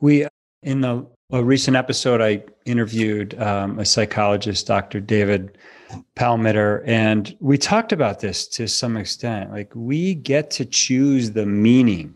We, 0.00 0.26
in 0.62 0.80
the, 0.80 1.06
a 1.30 1.44
recent 1.44 1.76
episode, 1.76 2.20
I 2.20 2.42
interviewed 2.64 3.40
um, 3.40 3.78
a 3.78 3.84
psychologist, 3.84 4.66
Dr. 4.66 5.00
David 5.00 5.58
Palmiter, 6.16 6.82
and 6.86 7.36
we 7.40 7.58
talked 7.58 7.92
about 7.92 8.20
this 8.20 8.46
to 8.48 8.66
some 8.66 8.96
extent. 8.96 9.50
Like, 9.50 9.72
we 9.74 10.14
get 10.14 10.50
to 10.52 10.64
choose 10.64 11.32
the 11.32 11.46
meaning 11.46 12.14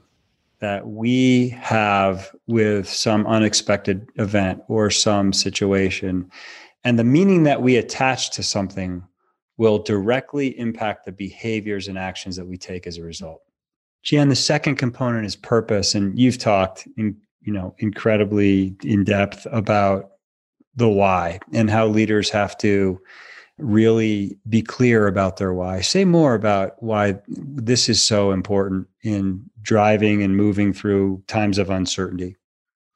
that 0.61 0.87
we 0.87 1.51
have 1.51 2.35
with 2.47 2.89
some 2.89 3.27
unexpected 3.27 4.09
event 4.17 4.63
or 4.69 4.91
some 4.91 5.33
situation. 5.33 6.31
And 6.85 6.99
the 6.99 7.05
meaning 7.05 7.43
that 7.43 7.61
we 7.61 7.77
attach 7.77 8.31
to 8.31 8.43
something 8.43 9.03
will 9.57 9.79
directly 9.79 10.59
impact 10.59 11.05
the 11.05 11.13
behaviors 11.13 11.89
and 11.89 11.99
actions 11.99 12.37
that 12.37 12.47
we 12.47 12.57
take 12.57 12.87
as 12.87 12.99
a 12.99 13.03
result. 13.03 13.43
Jan, 14.03 14.29
the 14.29 14.37
second 14.37 14.77
component 14.77 15.25
is 15.25 15.37
purpose, 15.37 15.95
and 15.95 16.19
you've 16.19 16.39
talked 16.39 16.87
in 16.97 17.17
you 17.41 17.53
know 17.53 17.75
incredibly 17.79 18.75
in 18.83 19.05
depth 19.05 19.47
about 19.51 20.11
the 20.77 20.89
why 20.89 21.39
and 21.53 21.71
how 21.71 21.87
leaders 21.87 22.31
have 22.31 22.59
to 22.59 23.01
really 23.59 24.37
be 24.49 24.63
clear 24.63 25.07
about 25.07 25.37
their 25.37 25.55
why. 25.55 25.81
Say 25.81 26.05
more 26.05 26.35
about 26.35 26.83
why 26.83 27.21
this 27.29 27.89
is 27.89 28.03
so 28.03 28.33
important 28.33 28.89
in 29.03 29.49
driving 29.63 30.23
and 30.23 30.37
moving 30.37 30.73
through 30.73 31.23
times 31.29 31.59
of 31.59 31.71
uncertainty. 31.71 32.37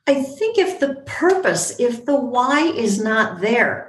I 0.08 0.22
think 0.22 0.58
if 0.58 0.80
the 0.80 0.94
purpose, 1.06 1.78
if 1.78 2.04
the 2.06 2.16
why 2.16 2.62
is 2.62 3.00
not 3.00 3.40
there, 3.40 3.87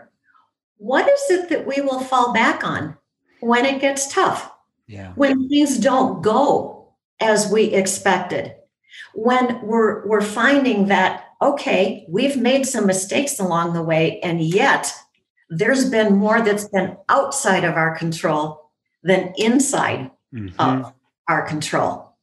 what 0.80 1.08
is 1.08 1.30
it 1.30 1.50
that 1.50 1.68
we 1.68 1.82
will 1.82 2.00
fall 2.00 2.34
back 2.34 2.64
on 2.64 2.98
when 3.42 3.66
it 3.66 3.80
gets 3.80 4.12
tough? 4.12 4.52
Yeah. 4.88 5.12
When 5.14 5.48
things 5.48 5.78
don't 5.78 6.24
go 6.24 6.94
as 7.20 7.52
we 7.52 7.66
expected. 7.66 8.56
When 9.14 9.62
we're, 9.62 10.08
we're 10.08 10.22
finding 10.22 10.88
that, 10.88 11.26
okay, 11.42 12.06
we've 12.10 12.38
made 12.38 12.66
some 12.66 12.88
mistakes 12.88 13.40
along 13.40 13.74
the 13.74 13.84
way, 13.84 14.20
and 14.22 14.42
yet 14.42 14.92
there's 15.50 15.90
been 15.90 16.16
more 16.16 16.42
that's 16.42 16.68
been 16.70 16.98
outside 17.10 17.66
of 17.66 17.76
our 17.76 17.98
control 17.98 18.72
than 19.04 19.34
inside 19.38 20.12
mm-hmm. 20.34 20.60
of 20.60 20.94
our 21.28 21.46
control. 21.46 22.16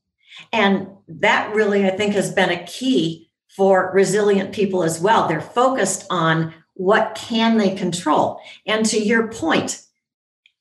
And 0.53 0.89
that 1.09 1.55
really, 1.55 1.87
I 1.87 1.91
think, 1.91 2.15
has 2.15 2.33
been 2.33 2.51
a 2.51 2.65
key 2.67 3.31
for 3.49 3.91
resilient 3.95 4.53
people 4.53 4.83
as 4.83 5.01
well. 5.01 5.29
They're 5.29 5.41
focused 5.41 6.07
on 6.11 6.53
what 6.77 7.15
can 7.15 7.57
they 7.57 7.75
control. 7.75 8.41
And 8.67 8.85
to 8.87 8.99
your 8.99 9.29
point, 9.29 9.83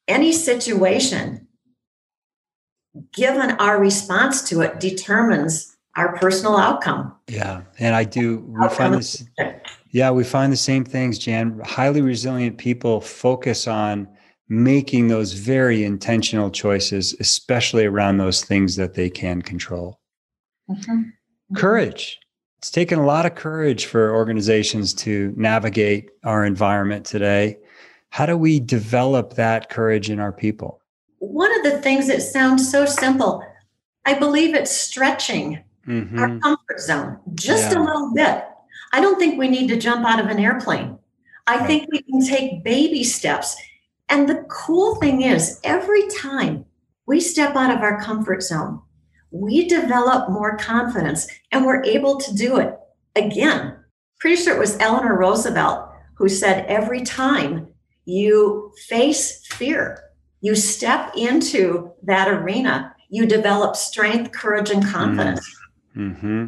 any 0.08 0.32
situation 0.32 1.48
given 3.14 3.52
our 3.52 3.80
response 3.80 4.48
to 4.50 4.62
it 4.62 4.80
determines 4.80 5.76
our 5.98 6.18
personal 6.18 6.58
outcome. 6.58 7.16
Yeah. 7.28 7.64
And 7.80 7.96
I 7.96 8.04
do, 8.04 8.40
we 8.48 8.70
find 8.70 8.94
this, 8.94 9.26
yeah, 9.92 10.12
we 10.12 10.24
find 10.24 10.52
the 10.52 10.58
same 10.58 10.84
things, 10.84 11.18
Jan. 11.18 11.62
Highly 11.66 12.02
resilient 12.02 12.58
people 12.58 13.02
focus 13.02 13.68
on 13.68 14.08
making 14.48 15.08
those 15.08 15.34
very 15.34 15.84
intentional 15.84 16.52
choices, 16.52 17.16
especially 17.20 17.86
around 17.86 18.18
those 18.18 18.44
things 18.44 18.76
that 18.76 18.94
they 18.94 19.10
can 19.10 19.42
control. 19.42 20.00
Mm-hmm. 20.70 20.92
mm-hmm. 20.92 21.56
Courage. 21.56 22.20
It's 22.66 22.72
taken 22.72 22.98
a 22.98 23.06
lot 23.06 23.28
of 23.28 23.36
courage 23.36 23.86
for 23.86 24.16
organizations 24.16 24.92
to 24.96 25.32
navigate 25.38 26.10
our 26.24 26.44
environment 26.44 27.06
today. 27.06 27.60
How 28.10 28.26
do 28.26 28.36
we 28.36 28.60
develop 28.60 29.36
that 29.36 29.70
courage 29.70 30.10
in 30.10 30.20
our 30.20 30.32
people? 30.32 30.82
one 31.20 31.56
of 31.58 31.64
the 31.64 31.80
things 31.80 32.08
that 32.08 32.24
sounds 32.24 32.72
so 32.72 32.84
simple, 32.88 33.46
I 34.06 34.18
believe 34.18 34.56
it's 34.56 34.76
stretching 34.76 35.64
mm-hmm. 35.88 36.18
our 36.18 36.40
comfort 36.40 36.80
zone 36.80 37.20
just 37.36 37.72
yeah. 37.72 37.78
a 37.78 37.82
little 37.84 38.12
bit. 38.16 38.46
I 38.94 39.00
don't 39.00 39.20
think 39.20 39.38
we 39.38 39.48
need 39.48 39.68
to 39.68 39.78
jump 39.78 40.04
out 40.04 40.20
of 40.20 40.26
an 40.26 40.40
airplane. 40.40 40.98
I 41.46 41.58
right. 41.58 41.68
think 41.68 41.88
we 41.92 42.02
can 42.02 42.26
take 42.26 42.64
baby 42.64 43.04
steps. 43.04 43.56
And 44.10 44.28
the 44.28 44.44
cool 44.50 44.96
thing 44.96 45.22
is, 45.22 45.60
every 45.64 46.08
time 46.08 46.66
we 47.06 47.22
step 47.22 47.56
out 47.56 47.76
of 47.76 47.82
our 47.82 48.02
comfort 48.02 48.42
zone, 48.42 48.82
we 49.42 49.68
develop 49.68 50.30
more 50.30 50.56
confidence 50.58 51.28
and 51.52 51.66
we're 51.66 51.84
able 51.84 52.18
to 52.18 52.34
do 52.36 52.58
it 52.58 52.74
again. 53.16 53.76
Pretty 54.20 54.42
sure 54.42 54.56
it 54.56 54.60
was 54.60 54.78
Eleanor 54.80 55.18
Roosevelt 55.18 55.90
who 56.16 56.30
said, 56.30 56.66
every 56.68 57.02
time 57.02 57.68
you 58.06 58.72
face 58.88 59.46
fear, 59.48 60.02
you 60.40 60.56
step 60.56 61.12
into 61.18 61.92
that 62.04 62.28
arena, 62.30 62.96
you 63.10 63.26
develop 63.26 63.76
strength, 63.76 64.32
courage, 64.32 64.70
and 64.70 64.86
confidence. 64.86 65.46
Mm-hmm. 65.98 66.46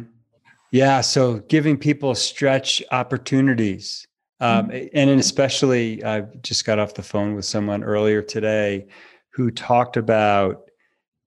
Yeah. 0.70 1.02
So 1.02 1.40
giving 1.48 1.76
people 1.76 2.14
stretch 2.14 2.82
opportunities 2.90 4.06
Um, 4.40 4.68
mm-hmm. 4.68 4.86
and 4.94 5.10
especially, 5.10 6.04
I 6.04 6.20
just 6.42 6.64
got 6.64 6.78
off 6.78 6.94
the 6.94 7.02
phone 7.02 7.34
with 7.34 7.44
someone 7.44 7.82
earlier 7.82 8.22
today 8.22 8.86
who 9.30 9.50
talked 9.50 9.96
about 9.96 10.67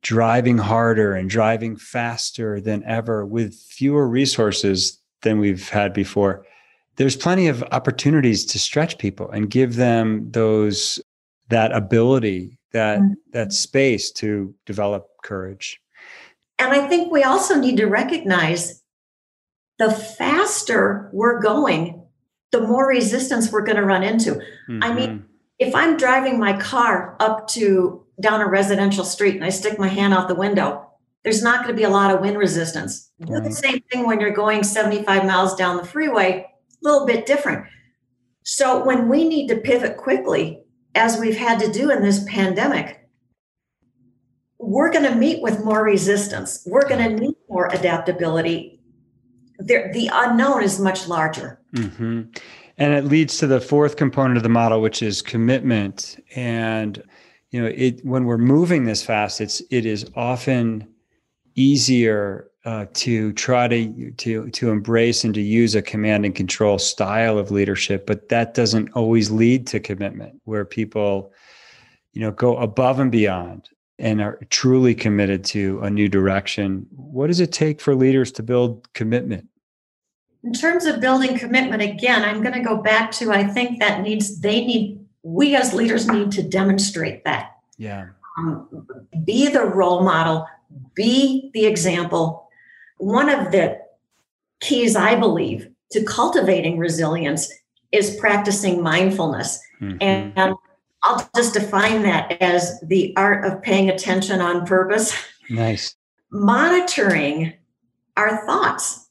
driving 0.02 0.58
harder 0.58 1.14
and 1.14 1.30
driving 1.30 1.76
faster 1.76 2.60
than 2.60 2.84
ever 2.86 3.26
with 3.26 3.56
fewer 3.56 4.08
resources 4.08 5.00
than 5.22 5.40
we've 5.40 5.70
had 5.70 5.94
before. 5.94 6.46
There's 6.96 7.16
plenty 7.16 7.48
of 7.48 7.64
opportunities 7.72 8.46
to 8.48 8.60
stretch 8.60 8.98
people 8.98 9.30
and 9.30 9.50
give 9.50 9.76
them 9.76 10.30
those 10.32 11.00
that 11.50 11.72
ability, 11.72 12.58
that 12.74 13.00
mm-hmm. 13.00 13.14
that 13.32 13.54
space 13.54 14.12
to 14.12 14.54
develop 14.66 15.08
courage. 15.24 15.80
And 16.60 16.74
I 16.74 16.88
think 16.88 17.12
we 17.12 17.24
also 17.24 17.56
need 17.56 17.78
to 17.78 17.86
recognize 17.86 18.84
the 19.80 19.92
faster 19.92 21.10
we're 21.12 21.42
going, 21.42 22.04
the 22.52 22.62
more 22.62 22.88
resistance 22.88 23.52
we're 23.52 23.64
going 23.64 23.78
to 23.78 23.86
run 23.86 24.04
into. 24.04 24.32
Mm-hmm. 24.32 24.84
I 24.84 24.94
mean, 24.94 25.10
mm-hmm. 25.10 25.26
if 25.60 25.74
I'm 25.74 25.98
driving 25.98 26.40
my 26.40 26.60
car 26.60 27.16
up 27.20 27.48
to 27.50 28.06
down 28.22 28.42
a 28.42 28.48
residential 28.48 29.04
street 29.04 29.36
and 29.36 29.44
I 29.44 29.50
stick 29.50 29.78
my 29.78 29.88
hand 29.88 30.14
out 30.14 30.28
the 30.28 30.36
window, 30.36 30.88
there's 31.24 31.44
not 31.44 31.64
going 31.64 31.76
to 31.76 31.80
be 31.80 31.84
a 31.84 31.90
lot 31.90 32.14
of 32.14 32.22
wind 32.22 32.38
resistance. 32.38 33.12
Do 33.20 33.40
the 33.40 33.52
same 33.52 33.82
thing 33.92 34.08
when 34.08 34.20
you're 34.20 34.32
going 34.32 34.64
75 34.64 35.26
miles 35.26 35.56
down 35.56 35.78
the 35.78 35.86
freeway, 35.86 36.48
a 36.48 36.48
little 36.82 37.06
bit 37.06 37.26
different. 37.26 37.66
So 38.44 38.84
when 38.84 39.08
we 39.08 39.28
need 39.28 39.48
to 39.50 39.58
pivot 39.58 39.98
quickly, 39.98 40.64
as 40.96 41.20
we've 41.20 41.38
had 41.38 41.60
to 41.60 41.72
do 41.72 41.92
in 41.92 42.02
this 42.02 42.24
pandemic, 42.28 43.08
we're 44.58 44.92
going 44.92 45.06
to 45.06 45.16
meet 45.16 45.42
with 45.42 45.64
more 45.64 45.84
resistance. 45.84 46.64
We're 46.66 46.88
going 46.88 47.08
to 47.08 47.24
need 47.24 47.36
more 47.50 47.68
adaptability. 47.68 48.80
There, 49.60 49.92
the 49.94 50.10
unknown 50.12 50.64
is 50.64 50.80
much 50.80 51.08
larger. 51.08 51.62
Mm-hmm. 51.76 52.22
And 52.78 52.94
it 52.94 53.06
leads 53.06 53.38
to 53.40 53.48
the 53.48 53.62
fourth 53.62 53.96
component 53.96 54.38
of 54.38 54.44
the 54.44 54.50
model, 54.50 54.82
which 54.82 55.04
is 55.04 55.22
commitment. 55.22 56.24
And 56.36 57.04
you 57.52 57.62
know, 57.62 57.68
it 57.68 58.04
when 58.06 58.26
we're 58.26 58.38
moving 58.38 58.86
this 58.86 59.04
fast, 59.04 59.42
it's 59.42 59.62
it 59.70 59.86
is 59.86 60.10
often 60.16 60.88
easier 61.56 62.50
uh, 62.64 62.86
to 62.94 63.34
try 63.34 63.68
to 63.68 64.12
to 64.12 64.50
to 64.52 64.70
embrace 64.72 65.24
and 65.24 65.34
to 65.34 65.42
use 65.42 65.76
a 65.76 65.82
command 65.82 66.26
and 66.26 66.34
control 66.34 66.80
style 66.80 67.38
of 67.38 67.52
leadership, 67.52 68.06
but 68.06 68.30
that 68.30 68.54
doesn't 68.54 68.90
always 68.94 69.32
lead 69.32 69.68
to 69.68 69.80
commitment, 69.80 70.40
where 70.46 70.64
people, 70.64 71.34
you 72.14 72.22
know, 72.22 72.32
go 72.32 72.56
above 72.58 73.00
and 73.00 73.12
beyond 73.12 73.70
and 74.00 74.22
are 74.22 74.40
truly 74.50 74.96
committed 74.96 75.44
to 75.46 75.80
a 75.82 75.90
new 75.90 76.08
direction. 76.08 76.88
What 76.92 77.28
does 77.28 77.40
it 77.40 77.52
take 77.52 77.82
for 77.82 77.96
leaders 77.96 78.32
to 78.34 78.44
build 78.44 78.92
commitment? 78.94 79.48
In 80.44 80.54
terms 80.54 80.86
of 80.86 81.00
building 81.00 81.38
commitment, 81.38 81.84
again, 81.84 82.24
I'm 82.24 82.42
going 82.42 82.56
to 82.56 82.68
go 82.68 82.78
back 82.78 83.12
to 83.14 83.32
I 83.32 83.44
think 83.44 83.80
that 83.80 84.02
needs 84.02 84.40
they 84.40 84.66
need 84.66 85.01
we 85.24 85.56
as 85.56 85.74
leaders 85.74 86.08
need 86.08 86.32
to 86.34 86.44
demonstrate 86.44 87.24
that. 87.24 87.58
Yeah. 87.78 88.10
Um, 88.38 88.88
be 89.24 89.48
the 89.50 89.66
role 89.66 90.04
model, 90.04 90.48
be 90.96 91.52
the 91.54 91.66
example. 91.66 92.48
One 92.98 93.30
of 93.30 93.52
the 93.52 93.80
keys, 94.60 94.96
I 94.96 95.16
believe, 95.16 95.70
to 95.92 96.04
cultivating 96.04 96.78
resilience 96.78 97.52
is 97.92 98.16
practicing 98.16 98.82
mindfulness. 98.82 99.60
Mm-hmm. 99.82 99.98
And, 100.02 100.34
and 100.36 100.56
I'll 101.04 101.30
just 101.36 101.54
define 101.54 102.04
that 102.04 102.42
as 102.42 102.80
the 102.82 103.14
art 103.18 103.46
of 103.46 103.62
paying 103.62 103.90
attention 103.90 104.40
on 104.40 104.66
purpose. 104.66 105.14
Nice. 105.50 105.96
Monitoring 106.32 107.54
our 108.16 108.46
thoughts, 108.46 109.10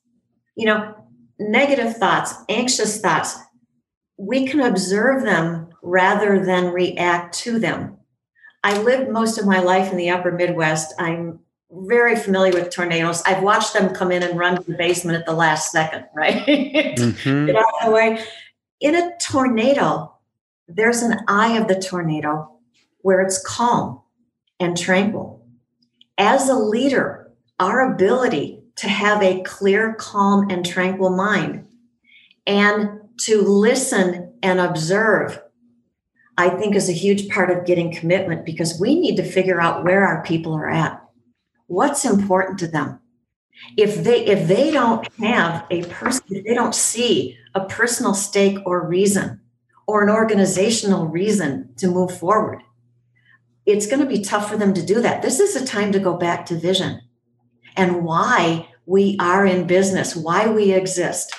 you 0.57 0.66
know, 0.66 0.94
negative 1.38 1.96
thoughts, 1.96 2.35
anxious 2.49 3.01
thoughts. 3.01 3.37
We 4.16 4.46
can 4.46 4.61
observe 4.61 5.23
them 5.23 5.69
rather 5.83 6.45
than 6.45 6.73
react 6.73 7.35
to 7.40 7.59
them. 7.59 7.97
I 8.62 8.79
lived 8.79 9.11
most 9.11 9.38
of 9.38 9.47
my 9.47 9.61
life 9.61 9.90
in 9.90 9.97
the 9.97 10.11
upper 10.11 10.33
Midwest. 10.33 10.95
I'm 10.99 11.40
very 11.71 12.16
familiar 12.16 12.53
with 12.53 12.71
tornadoes. 12.71 13.23
I've 13.23 13.43
watched 13.43 13.73
them 13.73 13.95
come 13.95 14.12
in 14.12 14.23
and 14.23 14.38
run 14.38 14.57
to 14.57 14.62
the 14.62 14.77
basement 14.77 15.19
at 15.19 15.27
the 15.27 15.33
last 15.33 15.73
second, 15.73 16.07
right? 16.14 16.45
Mm-hmm. 16.47 17.47
Get 17.47 17.57
out 17.57 17.64
of 17.81 17.87
the 17.87 17.93
way. 17.93 18.25
In 18.81 18.95
a 18.95 19.12
tornado, 19.21 20.14
there's 20.69 21.03
an 21.03 21.21
eye 21.29 21.57
of 21.57 21.69
the 21.69 21.81
tornado 21.81 22.51
where 23.03 23.21
it's 23.21 23.43
calm 23.45 24.01
and 24.59 24.77
tranquil. 24.77 25.45
As 26.19 26.49
a 26.49 26.55
leader, 26.55 27.33
our 27.59 27.93
ability 27.93 28.62
to 28.77 28.88
have 28.88 29.23
a 29.23 29.43
clear, 29.43 29.95
calm, 29.95 30.51
and 30.51 30.64
tranquil 30.64 31.11
mind 31.11 31.66
and 32.47 33.01
to 33.19 33.43
listen 33.43 34.33
and 34.43 34.61
observe 34.61 35.40
I 36.40 36.48
think 36.48 36.74
is 36.74 36.88
a 36.88 36.94
huge 36.94 37.29
part 37.29 37.50
of 37.50 37.66
getting 37.66 37.94
commitment 37.94 38.46
because 38.46 38.81
we 38.81 38.98
need 38.98 39.16
to 39.16 39.22
figure 39.22 39.61
out 39.61 39.85
where 39.85 40.07
our 40.07 40.22
people 40.22 40.55
are 40.55 40.70
at. 40.70 40.98
What's 41.66 42.07
important 42.07 42.59
to 42.61 42.66
them? 42.66 42.98
If 43.76 44.03
they 44.05 44.24
if 44.24 44.48
they 44.48 44.70
don't 44.70 45.07
have 45.18 45.66
a 45.70 45.85
person, 45.85 46.24
if 46.31 46.44
they 46.46 46.55
don't 46.55 46.74
see 46.74 47.37
a 47.55 47.66
personal 47.66 48.14
stake 48.14 48.57
or 48.64 48.88
reason 48.88 49.42
or 49.87 50.03
an 50.03 50.09
organizational 50.09 51.09
reason 51.09 51.74
to 51.76 51.88
move 51.88 52.16
forward, 52.18 52.62
it's 53.66 53.87
going 53.87 54.00
to 54.00 54.07
be 54.07 54.22
tough 54.22 54.48
for 54.48 54.57
them 54.57 54.72
to 54.72 54.83
do 54.85 55.03
that. 55.03 55.20
This 55.20 55.40
is 55.40 55.55
a 55.57 55.66
time 55.66 55.92
to 55.92 55.98
go 55.98 56.16
back 56.16 56.46
to 56.46 56.59
vision 56.59 57.03
and 57.76 58.03
why 58.03 58.66
we 58.87 59.18
are 59.20 59.44
in 59.44 59.66
business, 59.66 60.16
why 60.16 60.46
we 60.46 60.72
exist, 60.72 61.35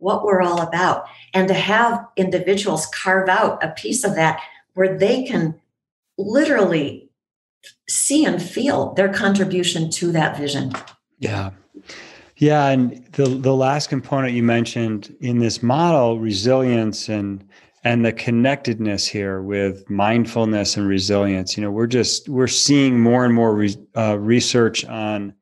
what 0.00 0.24
we're 0.24 0.42
all 0.42 0.60
about 0.60 1.04
and 1.32 1.46
to 1.48 1.54
have 1.54 2.04
individuals 2.16 2.86
carve 2.86 3.28
out 3.28 3.62
a 3.62 3.68
piece 3.68 4.02
of 4.02 4.14
that 4.16 4.40
where 4.74 4.98
they 4.98 5.24
can 5.24 5.54
literally 6.18 7.10
see 7.88 8.24
and 8.24 8.42
feel 8.42 8.94
their 8.94 9.12
contribution 9.12 9.90
to 9.90 10.10
that 10.12 10.36
vision. 10.36 10.72
Yeah. 11.18 11.50
Yeah, 12.36 12.68
and 12.68 13.04
the 13.12 13.26
the 13.26 13.54
last 13.54 13.90
component 13.90 14.32
you 14.32 14.42
mentioned 14.42 15.14
in 15.20 15.40
this 15.40 15.62
model, 15.62 16.18
resilience 16.18 17.10
and 17.10 17.46
and 17.84 18.02
the 18.02 18.14
connectedness 18.14 19.06
here 19.06 19.42
with 19.42 19.88
mindfulness 19.90 20.78
and 20.78 20.88
resilience. 20.88 21.58
You 21.58 21.62
know, 21.62 21.70
we're 21.70 21.86
just 21.86 22.30
we're 22.30 22.46
seeing 22.46 22.98
more 22.98 23.26
and 23.26 23.34
more 23.34 23.54
re, 23.54 23.76
uh, 23.94 24.18
research 24.18 24.86
on 24.86 25.34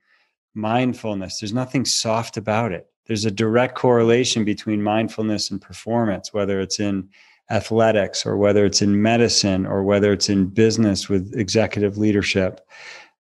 mindfulness. 0.55 1.39
There's 1.39 1.53
nothing 1.53 1.85
soft 1.85 2.37
about 2.37 2.73
it 2.73 2.89
there's 3.09 3.25
a 3.25 3.31
direct 3.31 3.75
correlation 3.75 4.45
between 4.45 4.83
mindfulness 4.83 5.51
and 5.51 5.61
performance, 5.61 6.33
whether 6.33 6.61
it's 6.61 6.79
in 6.79 7.09
athletics 7.51 8.27
or 8.27 8.37
whether 8.37 8.67
it's 8.67 8.83
in 8.83 9.01
medicine 9.01 9.65
or 9.67 9.83
whether 9.83 10.13
it's 10.13 10.29
in 10.29 10.47
business 10.47 11.09
with 11.09 11.35
executive 11.35 11.97
leadership. 11.97 12.61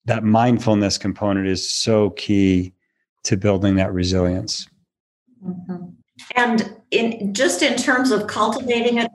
That 0.05 0.23
mindfulness 0.23 0.99
component 0.99 1.47
is 1.47 1.67
so 1.67 2.11
key 2.11 2.73
to 3.23 3.35
building 3.35 3.75
that 3.75 3.91
resilience. 3.91 4.67
Mm-hmm. 5.43 5.87
And 6.35 6.75
in 6.91 7.33
just 7.33 7.63
in 7.63 7.75
terms 7.75 8.11
of 8.11 8.27
cultivating 8.27 8.99
it, 8.99 9.09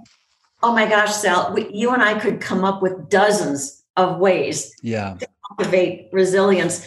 oh 0.64 0.74
my 0.74 0.88
gosh, 0.88 1.14
Sal, 1.14 1.52
we, 1.54 1.70
you 1.72 1.92
and 1.92 2.02
I 2.02 2.18
could 2.18 2.40
come 2.40 2.64
up 2.64 2.82
with 2.82 3.08
dozens 3.08 3.84
of 3.96 4.18
ways 4.18 4.74
yeah. 4.82 5.14
to 5.20 5.28
cultivate 5.48 6.08
resilience 6.12 6.84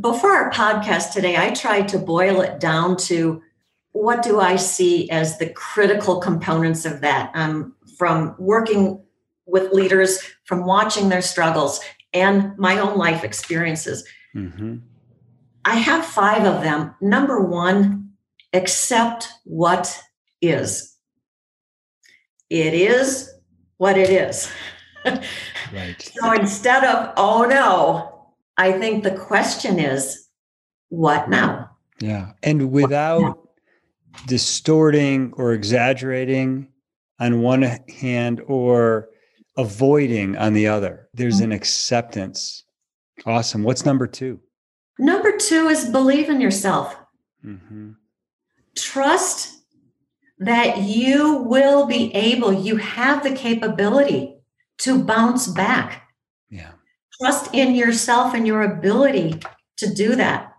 before 0.00 0.32
our 0.32 0.50
podcast 0.50 1.12
today, 1.12 1.36
I 1.36 1.50
tried 1.50 1.88
to 1.88 1.98
boil 1.98 2.40
it 2.40 2.60
down 2.60 2.96
to 2.98 3.42
what 3.92 4.22
do 4.22 4.40
I 4.40 4.56
see 4.56 5.08
as 5.10 5.38
the 5.38 5.48
critical 5.50 6.20
components 6.20 6.84
of 6.84 7.00
that 7.00 7.30
um, 7.34 7.74
from 7.96 8.34
working 8.38 9.02
with 9.46 9.72
leaders, 9.72 10.18
from 10.44 10.66
watching 10.66 11.08
their 11.08 11.22
struggles, 11.22 11.80
and 12.12 12.56
my 12.58 12.78
own 12.78 12.98
life 12.98 13.24
experiences. 13.24 14.06
Mm-hmm. 14.34 14.76
I 15.64 15.76
have 15.76 16.04
five 16.04 16.44
of 16.44 16.62
them. 16.62 16.94
Number 17.00 17.40
one, 17.40 18.10
accept 18.52 19.28
what 19.44 20.00
is. 20.40 20.96
It 22.50 22.74
is 22.74 23.32
what 23.78 23.98
it 23.98 24.10
is. 24.10 24.50
right. 25.04 25.96
so 26.00 26.32
instead 26.32 26.84
of, 26.84 27.12
oh 27.16 27.44
no, 27.44 28.15
I 28.56 28.72
think 28.72 29.04
the 29.04 29.16
question 29.16 29.78
is, 29.78 30.28
what 30.88 31.28
now? 31.28 31.70
Yeah. 32.00 32.32
And 32.42 32.70
without 32.70 33.48
distorting 34.26 35.32
or 35.36 35.52
exaggerating 35.52 36.68
on 37.18 37.42
one 37.42 37.62
hand 37.62 38.40
or 38.46 39.08
avoiding 39.56 40.36
on 40.36 40.52
the 40.52 40.68
other, 40.68 41.08
there's 41.14 41.40
an 41.40 41.52
acceptance. 41.52 42.64
Awesome. 43.24 43.62
What's 43.62 43.84
number 43.84 44.06
two? 44.06 44.40
Number 44.98 45.36
two 45.36 45.68
is 45.68 45.88
believe 45.90 46.30
in 46.30 46.40
yourself. 46.40 46.96
Mm-hmm. 47.44 47.92
Trust 48.76 49.52
that 50.38 50.78
you 50.78 51.38
will 51.38 51.86
be 51.86 52.14
able, 52.14 52.52
you 52.52 52.76
have 52.76 53.22
the 53.22 53.34
capability 53.34 54.36
to 54.78 55.02
bounce 55.02 55.46
back 55.46 56.02
trust 57.18 57.54
in 57.54 57.74
yourself 57.74 58.34
and 58.34 58.46
your 58.46 58.62
ability 58.62 59.40
to 59.78 59.92
do 59.92 60.16
that. 60.16 60.52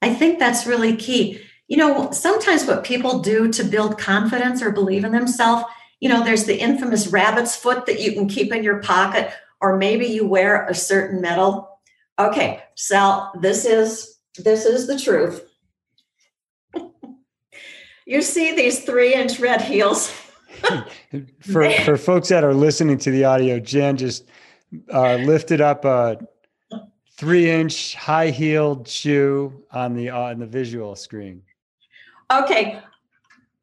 I 0.00 0.12
think 0.14 0.38
that's 0.38 0.66
really 0.66 0.96
key. 0.96 1.40
you 1.68 1.78
know, 1.78 2.10
sometimes 2.10 2.66
what 2.66 2.84
people 2.84 3.20
do 3.20 3.50
to 3.50 3.64
build 3.64 3.98
confidence 3.98 4.60
or 4.60 4.72
believe 4.72 5.04
in 5.04 5.12
themselves, 5.12 5.64
you 6.00 6.08
know, 6.08 6.22
there's 6.22 6.44
the 6.44 6.58
infamous 6.58 7.06
rabbit's 7.06 7.56
foot 7.56 7.86
that 7.86 8.00
you 8.00 8.12
can 8.12 8.28
keep 8.28 8.52
in 8.52 8.62
your 8.62 8.80
pocket, 8.80 9.32
or 9.60 9.78
maybe 9.78 10.04
you 10.04 10.26
wear 10.26 10.66
a 10.66 10.74
certain 10.74 11.22
medal. 11.22 11.78
Okay, 12.18 12.62
Sal, 12.74 13.32
this 13.40 13.64
is 13.64 14.18
this 14.36 14.66
is 14.66 14.86
the 14.86 14.98
truth. 14.98 15.48
you 18.06 18.20
see 18.20 18.54
these 18.54 18.84
three 18.84 19.14
inch 19.14 19.38
red 19.38 19.62
heels. 19.62 20.12
for 21.40 21.70
for 21.70 21.96
folks 21.96 22.28
that 22.28 22.44
are 22.44 22.52
listening 22.52 22.98
to 22.98 23.10
the 23.10 23.24
audio, 23.24 23.58
Jan 23.60 23.96
just 23.96 24.24
uh, 24.92 25.16
lifted 25.16 25.60
up 25.60 25.84
a 25.84 26.18
three 27.16 27.50
inch 27.50 27.94
high 27.94 28.30
heeled 28.30 28.88
shoe 28.88 29.64
on 29.70 29.94
the 29.94 30.10
on 30.10 30.38
the 30.38 30.46
visual 30.46 30.96
screen. 30.96 31.42
Okay, 32.30 32.80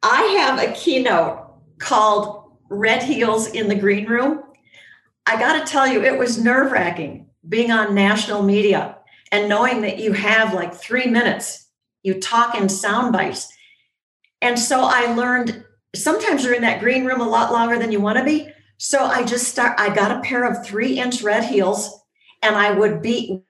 I 0.03 0.22
have 0.39 0.60
a 0.60 0.74
keynote 0.74 1.45
called 1.80 2.51
"Red 2.70 3.03
Heels 3.03 3.47
in 3.47 3.68
the 3.68 3.76
Green 3.76 4.05
Room." 4.05 4.43
I 5.26 5.38
got 5.38 5.64
to 5.64 5.72
tell 5.72 5.88
you, 5.88 6.03
it 6.03 6.18
was 6.18 6.43
nerve 6.43 6.72
wracking 6.72 7.28
being 7.47 7.72
on 7.72 7.93
national 7.93 8.43
media 8.43 8.97
and 9.32 9.47
knowing 9.47 9.82
that 9.82 9.99
you 9.99 10.14
have 10.14 10.53
like 10.53 10.74
three 10.74 11.05
minutes. 11.05 11.68
You 12.03 12.20
talk 12.20 12.55
in 12.55 12.70
sound 12.70 13.14
bites. 13.14 13.47
And 14.41 14.57
so 14.57 14.82
I 14.82 15.14
learned 15.14 15.64
sometimes 15.95 16.43
you're 16.43 16.53
in 16.53 16.62
that 16.62 16.80
green 16.80 17.05
room 17.05 17.22
a 17.22 17.28
lot 17.28 17.51
longer 17.51 17.78
than 17.78 17.91
you 17.91 17.99
want 17.99 18.18
to 18.18 18.24
be. 18.24 18.51
So 18.80 19.04
I 19.04 19.24
just 19.24 19.50
start, 19.50 19.78
I 19.78 19.94
got 19.94 20.18
a 20.18 20.22
pair 20.22 20.50
of 20.50 20.66
three 20.66 21.00
inch 21.00 21.22
red 21.22 21.44
heels 21.44 22.02
and 22.42 22.56
I 22.56 22.72
would 22.72 23.02
be 23.02 23.42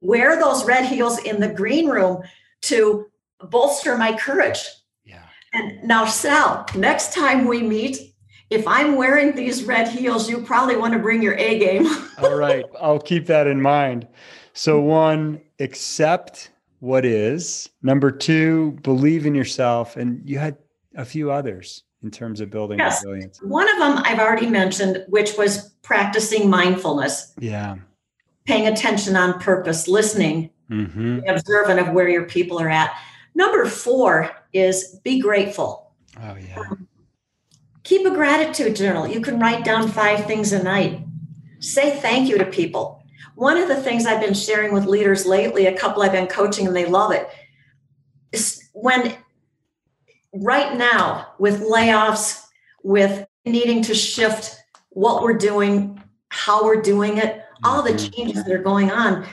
wear 0.00 0.40
those 0.40 0.64
red 0.64 0.86
heels 0.86 1.18
in 1.18 1.38
the 1.38 1.52
green 1.52 1.86
room 1.86 2.22
to 2.62 3.06
bolster 3.42 3.98
my 3.98 4.16
courage. 4.16 4.64
Yeah. 5.04 5.22
And 5.52 5.84
now, 5.84 6.06
Sal, 6.06 6.64
next 6.74 7.12
time 7.12 7.46
we 7.46 7.62
meet, 7.62 8.14
if 8.48 8.66
I'm 8.66 8.96
wearing 8.96 9.36
these 9.36 9.64
red 9.64 9.86
heels, 9.86 10.30
you 10.30 10.40
probably 10.42 10.78
want 10.78 10.94
to 10.94 10.98
bring 10.98 11.22
your 11.22 11.34
A 11.34 11.58
game. 11.58 11.86
All 12.18 12.34
right. 12.34 12.64
I'll 12.80 12.98
keep 12.98 13.26
that 13.26 13.46
in 13.46 13.60
mind. 13.60 14.08
So, 14.54 14.80
one, 14.80 15.42
accept 15.60 16.52
what 16.78 17.04
is. 17.04 17.68
Number 17.82 18.10
two, 18.10 18.78
believe 18.82 19.26
in 19.26 19.34
yourself. 19.34 19.98
And 19.98 20.26
you 20.28 20.38
had 20.38 20.56
a 20.96 21.04
few 21.04 21.30
others 21.30 21.84
in 22.02 22.10
terms 22.10 22.40
of 22.40 22.50
building 22.50 22.78
yes. 22.78 23.02
resilience? 23.04 23.40
One 23.42 23.68
of 23.70 23.78
them 23.78 23.98
I've 24.04 24.18
already 24.18 24.46
mentioned, 24.46 25.04
which 25.08 25.36
was 25.36 25.70
practicing 25.82 26.48
mindfulness. 26.48 27.34
Yeah. 27.38 27.76
Paying 28.46 28.66
attention 28.66 29.16
on 29.16 29.38
purpose, 29.38 29.86
listening, 29.86 30.50
mm-hmm. 30.70 31.20
observant 31.28 31.80
of 31.80 31.90
where 31.94 32.08
your 32.08 32.24
people 32.24 32.60
are 32.60 32.70
at. 32.70 32.96
Number 33.34 33.64
four 33.66 34.30
is 34.52 34.98
be 35.04 35.20
grateful. 35.20 35.92
Oh, 36.20 36.36
yeah. 36.36 36.58
Um, 36.58 36.88
keep 37.84 38.06
a 38.06 38.10
gratitude 38.10 38.76
journal. 38.76 39.06
You 39.06 39.20
can 39.20 39.38
write 39.38 39.64
down 39.64 39.88
five 39.88 40.26
things 40.26 40.52
a 40.52 40.62
night. 40.62 41.00
Say 41.60 41.96
thank 41.98 42.28
you 42.28 42.38
to 42.38 42.46
people. 42.46 43.02
One 43.36 43.56
of 43.56 43.68
the 43.68 43.76
things 43.76 44.06
I've 44.06 44.20
been 44.20 44.34
sharing 44.34 44.72
with 44.72 44.86
leaders 44.86 45.26
lately, 45.26 45.66
a 45.66 45.76
couple 45.76 46.02
I've 46.02 46.12
been 46.12 46.26
coaching 46.26 46.66
and 46.66 46.76
they 46.76 46.86
love 46.86 47.12
it, 47.12 47.28
is 48.32 48.68
when 48.72 49.16
right 50.32 50.76
now 50.76 51.28
with 51.38 51.62
layoffs, 51.62 52.44
with 52.82 53.26
needing 53.44 53.82
to 53.82 53.94
shift 53.94 54.56
what 54.90 55.22
we're 55.22 55.34
doing, 55.36 56.02
how 56.28 56.64
we're 56.64 56.82
doing 56.82 57.18
it, 57.18 57.44
all 57.64 57.82
the 57.82 57.90
mm-hmm. 57.90 58.10
changes 58.10 58.44
that 58.44 58.52
are 58.52 58.62
going 58.62 58.90
on, 58.90 59.26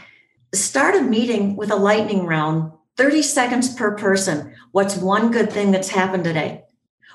start 0.54 0.96
a 0.96 1.02
meeting 1.02 1.56
with 1.56 1.72
a 1.72 1.76
lightning 1.76 2.26
round, 2.26 2.72
30 2.98 3.22
seconds 3.22 3.74
per 3.74 3.96
person. 3.96 4.54
What's 4.72 4.98
one 4.98 5.32
good 5.32 5.52
thing 5.52 5.72
that's 5.72 5.90
happened 5.90 6.24
today? 6.24 6.64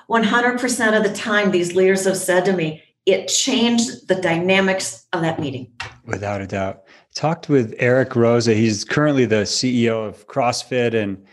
100% 0.09 0.97
of 0.97 1.03
the 1.03 1.13
time, 1.13 1.51
these 1.51 1.75
leaders 1.75 2.05
have 2.05 2.17
said 2.17 2.45
to 2.45 2.53
me, 2.53 2.83
it 3.05 3.27
changed 3.27 4.07
the 4.07 4.15
dynamics 4.15 5.05
of 5.11 5.21
that 5.21 5.39
meeting. 5.39 5.71
Without 6.05 6.41
a 6.41 6.47
doubt. 6.47 6.83
Talked 7.15 7.49
with 7.49 7.75
Eric 7.77 8.11
Roza. 8.11 8.55
He's 8.55 8.83
currently 8.85 9.25
the 9.25 9.43
CEO 9.43 10.07
of 10.07 10.25
CrossFit 10.27 10.93
and 10.93 11.23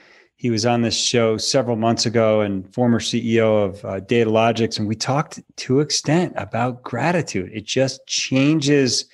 he 0.40 0.48
was 0.48 0.64
on 0.64 0.80
this 0.80 0.96
show 0.96 1.36
several 1.36 1.76
months 1.76 2.06
ago 2.06 2.40
and 2.40 2.72
former 2.72 2.98
CEO 2.98 3.62
of 3.62 3.84
uh, 3.84 4.00
Datalogix. 4.00 4.78
And 4.78 4.88
we 4.88 4.94
talked 4.94 5.38
to 5.56 5.80
extent 5.80 6.32
about 6.34 6.82
gratitude. 6.82 7.50
It 7.52 7.66
just 7.66 8.06
changes 8.06 9.04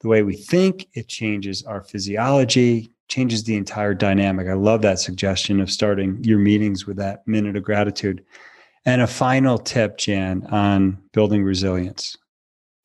the 0.00 0.08
way 0.08 0.24
we 0.24 0.34
think, 0.34 0.88
it 0.94 1.06
changes 1.06 1.62
our 1.62 1.80
physiology, 1.80 2.90
changes 3.06 3.44
the 3.44 3.54
entire 3.54 3.94
dynamic. 3.94 4.48
I 4.48 4.54
love 4.54 4.82
that 4.82 4.98
suggestion 4.98 5.60
of 5.60 5.70
starting 5.70 6.18
your 6.24 6.40
meetings 6.40 6.88
with 6.88 6.96
that 6.96 7.24
minute 7.24 7.56
of 7.56 7.62
gratitude. 7.62 8.24
And 8.84 9.00
a 9.00 9.06
final 9.06 9.58
tip, 9.58 9.96
Jan, 9.96 10.44
on 10.46 10.98
building 11.12 11.44
resilience. 11.44 12.16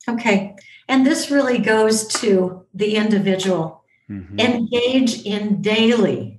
Okay. 0.08 0.56
And 0.88 1.08
this 1.08 1.32
really 1.32 1.58
goes 1.58 2.08
to 2.20 2.68
the 2.72 2.98
individual. 2.98 3.84
Mm-hmm. 4.12 4.40
Engage 4.40 5.24
in 5.24 5.64
daily 5.64 6.39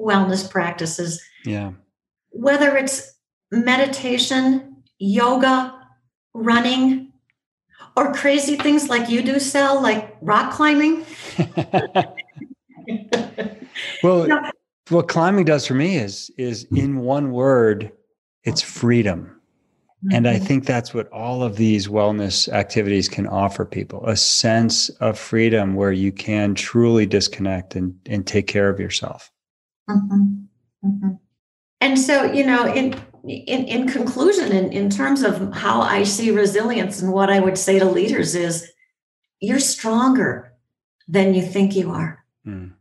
wellness 0.00 0.48
practices. 0.48 1.22
Yeah. 1.44 1.72
Whether 2.30 2.76
it's 2.76 3.14
meditation, 3.50 4.82
yoga, 4.98 5.74
running, 6.34 7.12
or 7.96 8.12
crazy 8.12 8.56
things 8.56 8.88
like 8.88 9.08
you 9.08 9.22
do, 9.22 9.38
Sal, 9.38 9.80
like 9.80 10.16
rock 10.20 10.52
climbing. 10.52 11.06
well, 14.02 14.50
what 14.88 15.08
climbing 15.08 15.44
does 15.44 15.66
for 15.66 15.74
me 15.74 15.96
is 15.96 16.30
is 16.36 16.64
in 16.74 16.98
one 16.98 17.30
word, 17.30 17.92
it's 18.42 18.62
freedom. 18.62 19.30
And 20.12 20.28
I 20.28 20.34
mm-hmm. 20.34 20.44
think 20.44 20.66
that's 20.66 20.92
what 20.92 21.10
all 21.12 21.42
of 21.42 21.56
these 21.56 21.88
wellness 21.88 22.52
activities 22.52 23.08
can 23.08 23.26
offer 23.26 23.64
people 23.64 24.04
a 24.06 24.16
sense 24.16 24.90
of 25.00 25.18
freedom 25.18 25.76
where 25.76 25.92
you 25.92 26.12
can 26.12 26.54
truly 26.54 27.06
disconnect 27.06 27.74
and, 27.74 27.98
and 28.04 28.26
take 28.26 28.46
care 28.46 28.68
of 28.68 28.78
yourself. 28.78 29.32
Mm-hmm. 29.88 30.86
Mm-hmm. 30.86 31.10
And 31.80 31.98
so, 31.98 32.24
you 32.24 32.46
know, 32.46 32.72
in 32.72 32.94
in, 33.24 33.64
in 33.64 33.88
conclusion, 33.88 34.52
in, 34.52 34.70
in 34.72 34.90
terms 34.90 35.22
of 35.22 35.54
how 35.54 35.80
I 35.80 36.04
see 36.04 36.30
resilience 36.30 37.00
and 37.00 37.10
what 37.10 37.30
I 37.30 37.40
would 37.40 37.56
say 37.56 37.78
to 37.78 37.86
leaders 37.86 38.34
is 38.34 38.70
you're 39.40 39.60
stronger 39.60 40.52
than 41.08 41.34
you 41.34 41.42
think 41.42 41.74
you 41.74 41.90
are. 41.90 42.24
Mm. 42.46 42.72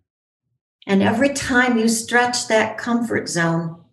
And 0.85 1.01
every 1.01 1.33
time 1.33 1.77
you 1.77 1.87
stretch 1.87 2.47
that 2.47 2.77
comfort 2.77 3.29
zone, 3.29 3.83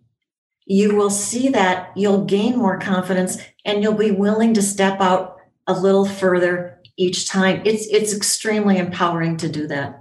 you 0.65 0.95
will 0.95 1.09
see 1.09 1.49
that 1.49 1.91
you'll 1.95 2.25
gain 2.25 2.57
more 2.57 2.77
confidence 2.77 3.37
and 3.65 3.81
you'll 3.81 3.93
be 3.93 4.11
willing 4.11 4.53
to 4.53 4.61
step 4.61 4.99
out 4.99 5.37
a 5.67 5.73
little 5.73 6.05
further 6.05 6.79
each 6.97 7.27
time. 7.27 7.61
It's 7.65 7.87
it's 7.87 8.13
extremely 8.13 8.77
empowering 8.77 9.37
to 9.37 9.49
do 9.49 9.67
that. 9.67 10.00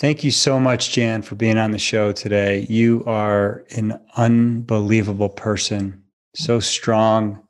Thank 0.00 0.24
you 0.24 0.30
so 0.30 0.58
much, 0.58 0.92
Jan, 0.92 1.20
for 1.20 1.34
being 1.34 1.58
on 1.58 1.72
the 1.72 1.78
show 1.78 2.10
today. 2.10 2.64
You 2.70 3.04
are 3.04 3.66
an 3.76 4.00
unbelievable 4.16 5.28
person, 5.28 6.02
so 6.34 6.58
strong, 6.58 7.46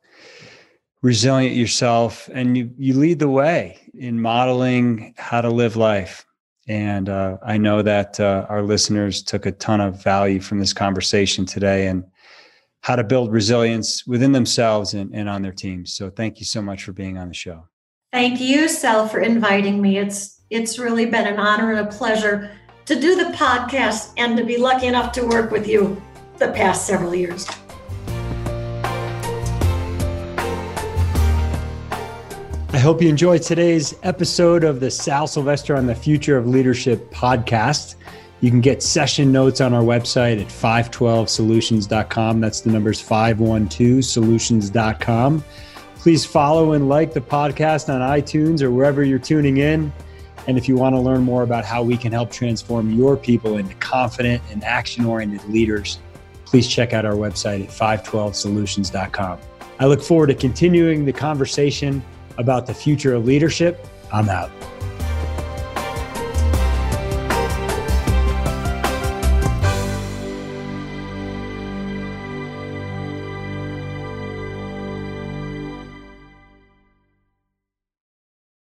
resilient 1.01 1.55
yourself, 1.55 2.29
and 2.33 2.57
you, 2.57 2.69
you 2.77 2.93
lead 2.95 3.19
the 3.19 3.29
way 3.29 3.79
in 3.93 4.21
modeling 4.21 5.13
how 5.17 5.39
to 5.39 5.49
live 5.49 5.77
life. 5.77 6.25
And 6.67 7.07
uh, 7.07 7.37
I 7.41 7.55
know 7.55 7.83
that 7.83 8.19
uh, 8.19 8.47
our 8.49 8.63
listeners 8.63 9.23
took 9.23 9.45
a 9.45 9.53
ton 9.53 9.79
of 9.79 10.03
value 10.03 10.41
from 10.41 10.59
this 10.59 10.73
conversation 10.73 11.45
today 11.45 11.87
and 11.87 12.03
how 12.81 12.97
to 12.97 13.03
build 13.05 13.31
resilience 13.31 14.05
within 14.05 14.33
themselves 14.33 14.93
and, 14.93 15.15
and 15.15 15.29
on 15.29 15.41
their 15.41 15.53
teams. 15.53 15.93
So 15.93 16.09
thank 16.09 16.41
you 16.41 16.45
so 16.45 16.61
much 16.61 16.83
for 16.83 16.91
being 16.91 17.17
on 17.17 17.29
the 17.29 17.33
show. 17.33 17.63
Thank 18.11 18.41
you, 18.41 18.67
Sal, 18.67 19.07
for 19.07 19.21
inviting 19.21 19.81
me. 19.81 19.99
It's 19.99 20.40
it's 20.51 20.77
really 20.77 21.05
been 21.05 21.25
an 21.25 21.39
honor 21.39 21.71
and 21.71 21.87
a 21.87 21.91
pleasure 21.91 22.51
to 22.85 22.99
do 22.99 23.15
the 23.15 23.31
podcast 23.35 24.11
and 24.17 24.37
to 24.37 24.43
be 24.43 24.57
lucky 24.57 24.85
enough 24.87 25.13
to 25.13 25.25
work 25.25 25.49
with 25.49 25.65
you 25.65 25.99
the 26.37 26.49
past 26.49 26.85
several 26.85 27.15
years. 27.15 27.47
I 32.73 32.77
hope 32.77 33.01
you 33.01 33.09
enjoyed 33.09 33.41
today's 33.43 33.95
episode 34.03 34.65
of 34.65 34.81
the 34.81 34.91
Sal 34.91 35.27
Silvestri 35.27 35.77
on 35.77 35.87
the 35.87 35.95
Future 35.95 36.37
of 36.37 36.47
Leadership 36.47 37.09
podcast. 37.13 37.95
You 38.41 38.49
can 38.49 38.59
get 38.59 38.83
session 38.83 39.31
notes 39.31 39.61
on 39.61 39.73
our 39.73 39.83
website 39.83 40.41
at 40.41 40.47
512solutions.com. 40.47 42.41
That's 42.41 42.59
the 42.61 42.71
numbers 42.71 43.01
512solutions.com. 43.01 45.43
Please 45.95 46.25
follow 46.25 46.73
and 46.73 46.89
like 46.89 47.13
the 47.13 47.21
podcast 47.21 47.93
on 47.93 48.01
iTunes 48.01 48.61
or 48.61 48.71
wherever 48.71 49.01
you're 49.03 49.19
tuning 49.19 49.57
in. 49.57 49.93
And 50.47 50.57
if 50.57 50.67
you 50.67 50.75
want 50.75 50.95
to 50.95 50.99
learn 50.99 51.21
more 51.21 51.43
about 51.43 51.65
how 51.65 51.83
we 51.83 51.97
can 51.97 52.11
help 52.11 52.31
transform 52.31 52.91
your 52.91 53.15
people 53.15 53.57
into 53.57 53.75
confident 53.75 54.41
and 54.49 54.63
action 54.63 55.05
oriented 55.05 55.47
leaders, 55.49 55.99
please 56.45 56.67
check 56.67 56.93
out 56.93 57.05
our 57.05 57.13
website 57.13 57.63
at 57.63 57.69
512solutions.com. 57.69 59.39
I 59.79 59.85
look 59.85 60.01
forward 60.01 60.27
to 60.27 60.35
continuing 60.35 61.05
the 61.05 61.13
conversation 61.13 62.03
about 62.37 62.67
the 62.67 62.73
future 62.73 63.13
of 63.13 63.25
leadership. 63.25 63.87
I'm 64.11 64.29
out. 64.29 64.51